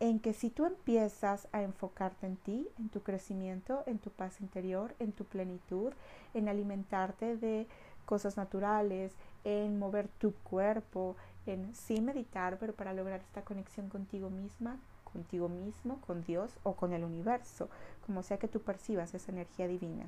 en 0.00 0.20
que 0.20 0.32
si 0.32 0.50
tú 0.50 0.64
empiezas 0.64 1.48
a 1.52 1.62
enfocarte 1.62 2.26
en 2.26 2.36
ti, 2.36 2.68
en 2.78 2.88
tu 2.88 3.02
crecimiento, 3.02 3.82
en 3.86 3.98
tu 3.98 4.10
paz 4.10 4.40
interior, 4.40 4.94
en 5.00 5.12
tu 5.12 5.24
plenitud, 5.24 5.92
en 6.34 6.48
alimentarte 6.48 7.36
de 7.36 7.66
cosas 8.06 8.36
naturales, 8.36 9.12
en 9.44 9.78
mover 9.78 10.08
tu 10.08 10.32
cuerpo, 10.34 11.16
en 11.46 11.74
sí 11.74 12.00
meditar, 12.00 12.58
pero 12.58 12.74
para 12.74 12.92
lograr 12.92 13.20
esta 13.20 13.42
conexión 13.42 13.88
contigo 13.88 14.30
misma, 14.30 14.78
contigo 15.12 15.48
mismo, 15.48 16.00
con 16.06 16.22
Dios 16.22 16.52
o 16.62 16.74
con 16.74 16.92
el 16.92 17.04
universo, 17.04 17.68
como 18.06 18.22
sea 18.22 18.38
que 18.38 18.48
tú 18.48 18.60
percibas 18.60 19.14
esa 19.14 19.32
energía 19.32 19.66
divina. 19.66 20.06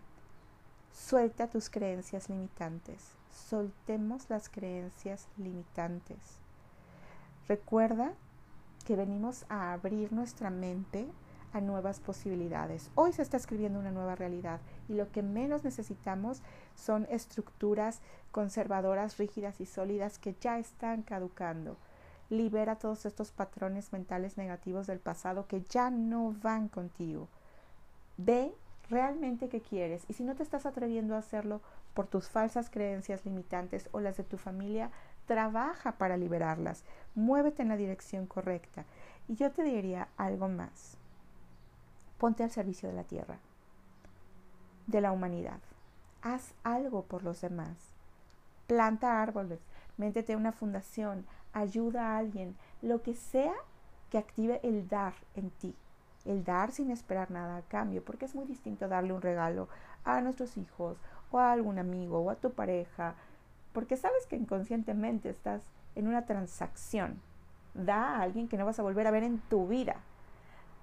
Suelta 0.92 1.48
tus 1.48 1.70
creencias 1.70 2.28
limitantes. 2.28 3.12
Soltemos 3.32 4.28
las 4.28 4.48
creencias 4.48 5.26
limitantes. 5.36 6.18
Recuerda 7.48 8.12
que 8.90 8.96
venimos 8.96 9.46
a 9.48 9.72
abrir 9.72 10.12
nuestra 10.12 10.50
mente 10.50 11.06
a 11.52 11.60
nuevas 11.60 12.00
posibilidades. 12.00 12.90
Hoy 12.96 13.12
se 13.12 13.22
está 13.22 13.36
escribiendo 13.36 13.78
una 13.78 13.92
nueva 13.92 14.16
realidad 14.16 14.58
y 14.88 14.94
lo 14.94 15.12
que 15.12 15.22
menos 15.22 15.62
necesitamos 15.62 16.42
son 16.74 17.06
estructuras 17.08 18.00
conservadoras, 18.32 19.16
rígidas 19.16 19.60
y 19.60 19.66
sólidas 19.66 20.18
que 20.18 20.34
ya 20.40 20.58
están 20.58 21.02
caducando. 21.02 21.76
libera 22.30 22.80
todos 22.80 23.06
estos 23.06 23.30
patrones 23.30 23.92
mentales 23.92 24.36
negativos 24.36 24.88
del 24.88 24.98
pasado 24.98 25.46
que 25.46 25.62
ya 25.62 25.90
no 25.90 26.34
van 26.42 26.66
contigo. 26.66 27.28
Ve 28.16 28.52
realmente 28.88 29.48
qué 29.48 29.60
quieres 29.60 30.02
y 30.08 30.14
si 30.14 30.24
no 30.24 30.34
te 30.34 30.42
estás 30.42 30.66
atreviendo 30.66 31.14
a 31.14 31.18
hacerlo 31.18 31.60
por 31.94 32.08
tus 32.08 32.28
falsas 32.28 32.70
creencias 32.70 33.24
limitantes 33.24 33.88
o 33.92 34.00
las 34.00 34.16
de 34.16 34.24
tu 34.24 34.36
familia, 34.36 34.90
trabaja 35.30 35.92
para 35.92 36.16
liberarlas, 36.16 36.82
muévete 37.14 37.62
en 37.62 37.68
la 37.68 37.76
dirección 37.76 38.26
correcta. 38.26 38.84
Y 39.28 39.36
yo 39.36 39.52
te 39.52 39.62
diría 39.62 40.08
algo 40.16 40.48
más. 40.48 40.96
Ponte 42.18 42.42
al 42.42 42.50
servicio 42.50 42.88
de 42.88 42.96
la 42.96 43.04
tierra, 43.04 43.38
de 44.88 45.00
la 45.00 45.12
humanidad. 45.12 45.60
Haz 46.20 46.52
algo 46.64 47.04
por 47.04 47.22
los 47.22 47.42
demás. 47.42 47.76
Planta 48.66 49.22
árboles, 49.22 49.60
métete 49.98 50.34
una 50.34 50.50
fundación, 50.50 51.24
ayuda 51.52 52.08
a 52.08 52.18
alguien, 52.18 52.56
lo 52.82 53.00
que 53.00 53.14
sea 53.14 53.54
que 54.10 54.18
active 54.18 54.58
el 54.64 54.88
dar 54.88 55.14
en 55.36 55.50
ti. 55.50 55.76
El 56.24 56.42
dar 56.42 56.72
sin 56.72 56.90
esperar 56.90 57.30
nada 57.30 57.58
a 57.58 57.62
cambio, 57.62 58.04
porque 58.04 58.24
es 58.24 58.34
muy 58.34 58.46
distinto 58.46 58.88
darle 58.88 59.12
un 59.12 59.22
regalo 59.22 59.68
a 60.02 60.20
nuestros 60.22 60.56
hijos 60.56 60.98
o 61.30 61.38
a 61.38 61.52
algún 61.52 61.78
amigo 61.78 62.18
o 62.18 62.30
a 62.30 62.34
tu 62.34 62.50
pareja 62.50 63.14
porque 63.72 63.96
sabes 63.96 64.26
que 64.26 64.36
inconscientemente 64.36 65.28
estás 65.28 65.62
en 65.94 66.08
una 66.08 66.26
transacción. 66.26 67.20
Da 67.74 68.16
a 68.16 68.22
alguien 68.22 68.48
que 68.48 68.56
no 68.56 68.66
vas 68.66 68.78
a 68.78 68.82
volver 68.82 69.06
a 69.06 69.10
ver 69.10 69.22
en 69.22 69.38
tu 69.38 69.68
vida. 69.68 69.96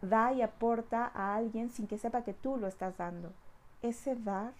Da 0.01 0.31
y 0.31 0.41
aporta 0.41 1.11
a 1.13 1.35
alguien 1.35 1.69
sin 1.69 1.87
que 1.87 1.97
sepa 1.97 2.23
que 2.23 2.33
tú 2.33 2.57
lo 2.57 2.67
estás 2.67 2.97
dando. 2.97 3.33
Ese 3.81 4.15
dar, 4.15 4.53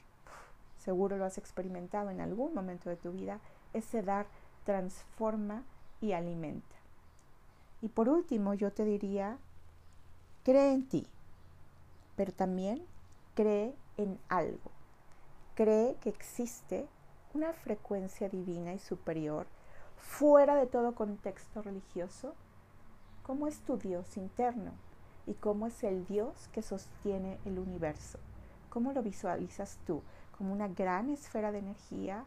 seguro 0.77 1.17
lo 1.17 1.25
has 1.25 1.37
experimentado 1.37 2.09
en 2.09 2.21
algún 2.21 2.53
momento 2.53 2.89
de 2.89 2.97
tu 2.97 3.11
vida, 3.11 3.39
ese 3.73 4.01
dar 4.01 4.27
transforma 4.63 5.63
y 6.01 6.11
alimenta. 6.11 6.75
Y 7.81 7.89
por 7.89 8.09
último, 8.09 8.53
yo 8.53 8.71
te 8.71 8.83
diría, 8.83 9.37
cree 10.43 10.73
en 10.73 10.87
ti, 10.87 11.07
pero 12.15 12.31
también 12.33 12.83
cree 13.35 13.73
en 13.97 14.19
algo. 14.29 14.71
Cree 15.55 15.95
que 16.01 16.09
existe 16.09 16.87
una 17.33 17.53
frecuencia 17.53 18.29
divina 18.29 18.73
y 18.73 18.79
superior, 18.79 19.47
fuera 19.97 20.55
de 20.55 20.67
todo 20.67 20.95
contexto 20.95 21.61
religioso, 21.61 22.33
cómo 23.23 23.47
es 23.47 23.59
tu 23.59 23.77
Dios 23.77 24.17
interno 24.17 24.71
y 25.25 25.33
cómo 25.33 25.67
es 25.67 25.83
el 25.83 26.05
Dios 26.05 26.49
que 26.53 26.61
sostiene 26.61 27.37
el 27.45 27.59
universo. 27.59 28.19
¿Cómo 28.69 28.93
lo 28.93 29.03
visualizas 29.03 29.77
tú? 29.85 30.01
¿Como 30.37 30.53
una 30.53 30.67
gran 30.67 31.09
esfera 31.09 31.51
de 31.51 31.59
energía? 31.59 32.23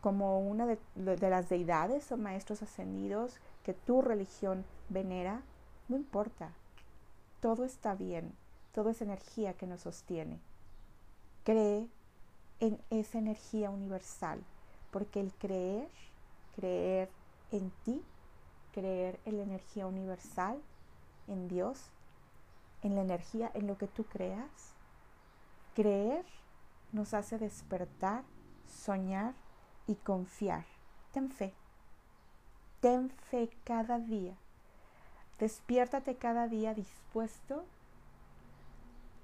¿Como 0.00 0.40
una 0.40 0.66
de, 0.66 0.78
de 0.94 1.30
las 1.30 1.48
deidades 1.48 2.10
o 2.10 2.16
maestros 2.16 2.62
ascendidos 2.62 3.38
que 3.62 3.74
tu 3.74 4.00
religión 4.00 4.64
venera? 4.88 5.42
No 5.88 5.96
importa. 5.96 6.52
Todo 7.40 7.64
está 7.64 7.94
bien. 7.94 8.32
Todo 8.72 8.90
es 8.90 9.02
energía 9.02 9.54
que 9.54 9.66
nos 9.66 9.82
sostiene. 9.82 10.40
Cree 11.44 11.88
en 12.62 12.80
esa 12.90 13.18
energía 13.18 13.70
universal, 13.70 14.40
porque 14.92 15.18
el 15.18 15.32
creer, 15.32 15.88
creer 16.54 17.10
en 17.50 17.72
ti, 17.84 18.00
creer 18.72 19.18
en 19.24 19.38
la 19.38 19.42
energía 19.42 19.88
universal, 19.88 20.62
en 21.26 21.48
Dios, 21.48 21.90
en 22.84 22.94
la 22.94 23.02
energía, 23.02 23.50
en 23.54 23.66
lo 23.66 23.76
que 23.78 23.88
tú 23.88 24.04
creas, 24.04 24.74
creer 25.74 26.24
nos 26.92 27.14
hace 27.14 27.36
despertar, 27.36 28.22
soñar 28.68 29.34
y 29.88 29.96
confiar. 29.96 30.64
Ten 31.10 31.32
fe. 31.32 31.52
Ten 32.80 33.10
fe 33.10 33.50
cada 33.64 33.98
día. 33.98 34.36
Despiértate 35.40 36.14
cada 36.14 36.46
día 36.46 36.74
dispuesto 36.74 37.64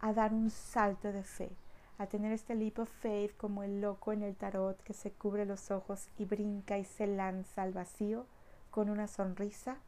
a 0.00 0.12
dar 0.12 0.32
un 0.32 0.50
salto 0.50 1.12
de 1.12 1.22
fe 1.22 1.52
a 1.98 2.06
tener 2.06 2.32
este 2.32 2.54
leap 2.54 2.78
of 2.78 2.88
faith 2.88 3.36
como 3.36 3.64
el 3.64 3.80
loco 3.80 4.12
en 4.12 4.22
el 4.22 4.36
tarot 4.36 4.80
que 4.84 4.94
se 4.94 5.10
cubre 5.10 5.44
los 5.44 5.72
ojos 5.72 6.08
y 6.16 6.24
brinca 6.24 6.78
y 6.78 6.84
se 6.84 7.08
lanza 7.08 7.62
al 7.62 7.72
vacío 7.72 8.26
con 8.70 8.88
una 8.88 9.08
sonrisa, 9.08 9.78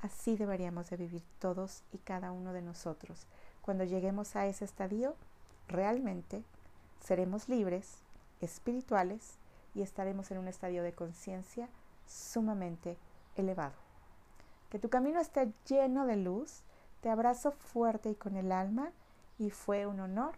así 0.00 0.36
deberíamos 0.36 0.88
de 0.90 0.96
vivir 0.96 1.24
todos 1.40 1.82
y 1.92 1.98
cada 1.98 2.30
uno 2.30 2.52
de 2.52 2.62
nosotros. 2.62 3.26
Cuando 3.62 3.82
lleguemos 3.82 4.36
a 4.36 4.46
ese 4.46 4.64
estadio, 4.64 5.16
realmente 5.66 6.44
seremos 7.04 7.48
libres, 7.48 7.98
espirituales 8.40 9.34
y 9.74 9.82
estaremos 9.82 10.30
en 10.30 10.38
un 10.38 10.46
estadio 10.46 10.84
de 10.84 10.92
conciencia 10.92 11.68
sumamente 12.06 12.96
elevado. 13.34 13.74
Que 14.70 14.78
tu 14.78 14.88
camino 14.88 15.20
esté 15.20 15.52
lleno 15.68 16.06
de 16.06 16.16
luz, 16.16 16.62
te 17.00 17.10
abrazo 17.10 17.50
fuerte 17.50 18.10
y 18.10 18.14
con 18.14 18.36
el 18.36 18.52
alma 18.52 18.92
y 19.38 19.50
fue 19.50 19.86
un 19.86 19.98
honor 19.98 20.36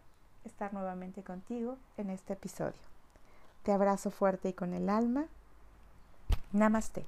estar 0.49 0.73
nuevamente 0.75 1.23
contigo 1.23 1.77
en 1.97 2.11
este 2.11 2.33
episodio. 2.33 2.81
Te 3.63 3.73
abrazo 3.73 4.11
fuerte 4.11 4.49
y 4.49 4.53
con 4.53 4.75
el 4.75 4.89
alma. 4.89 5.27
Namaste. 6.53 7.07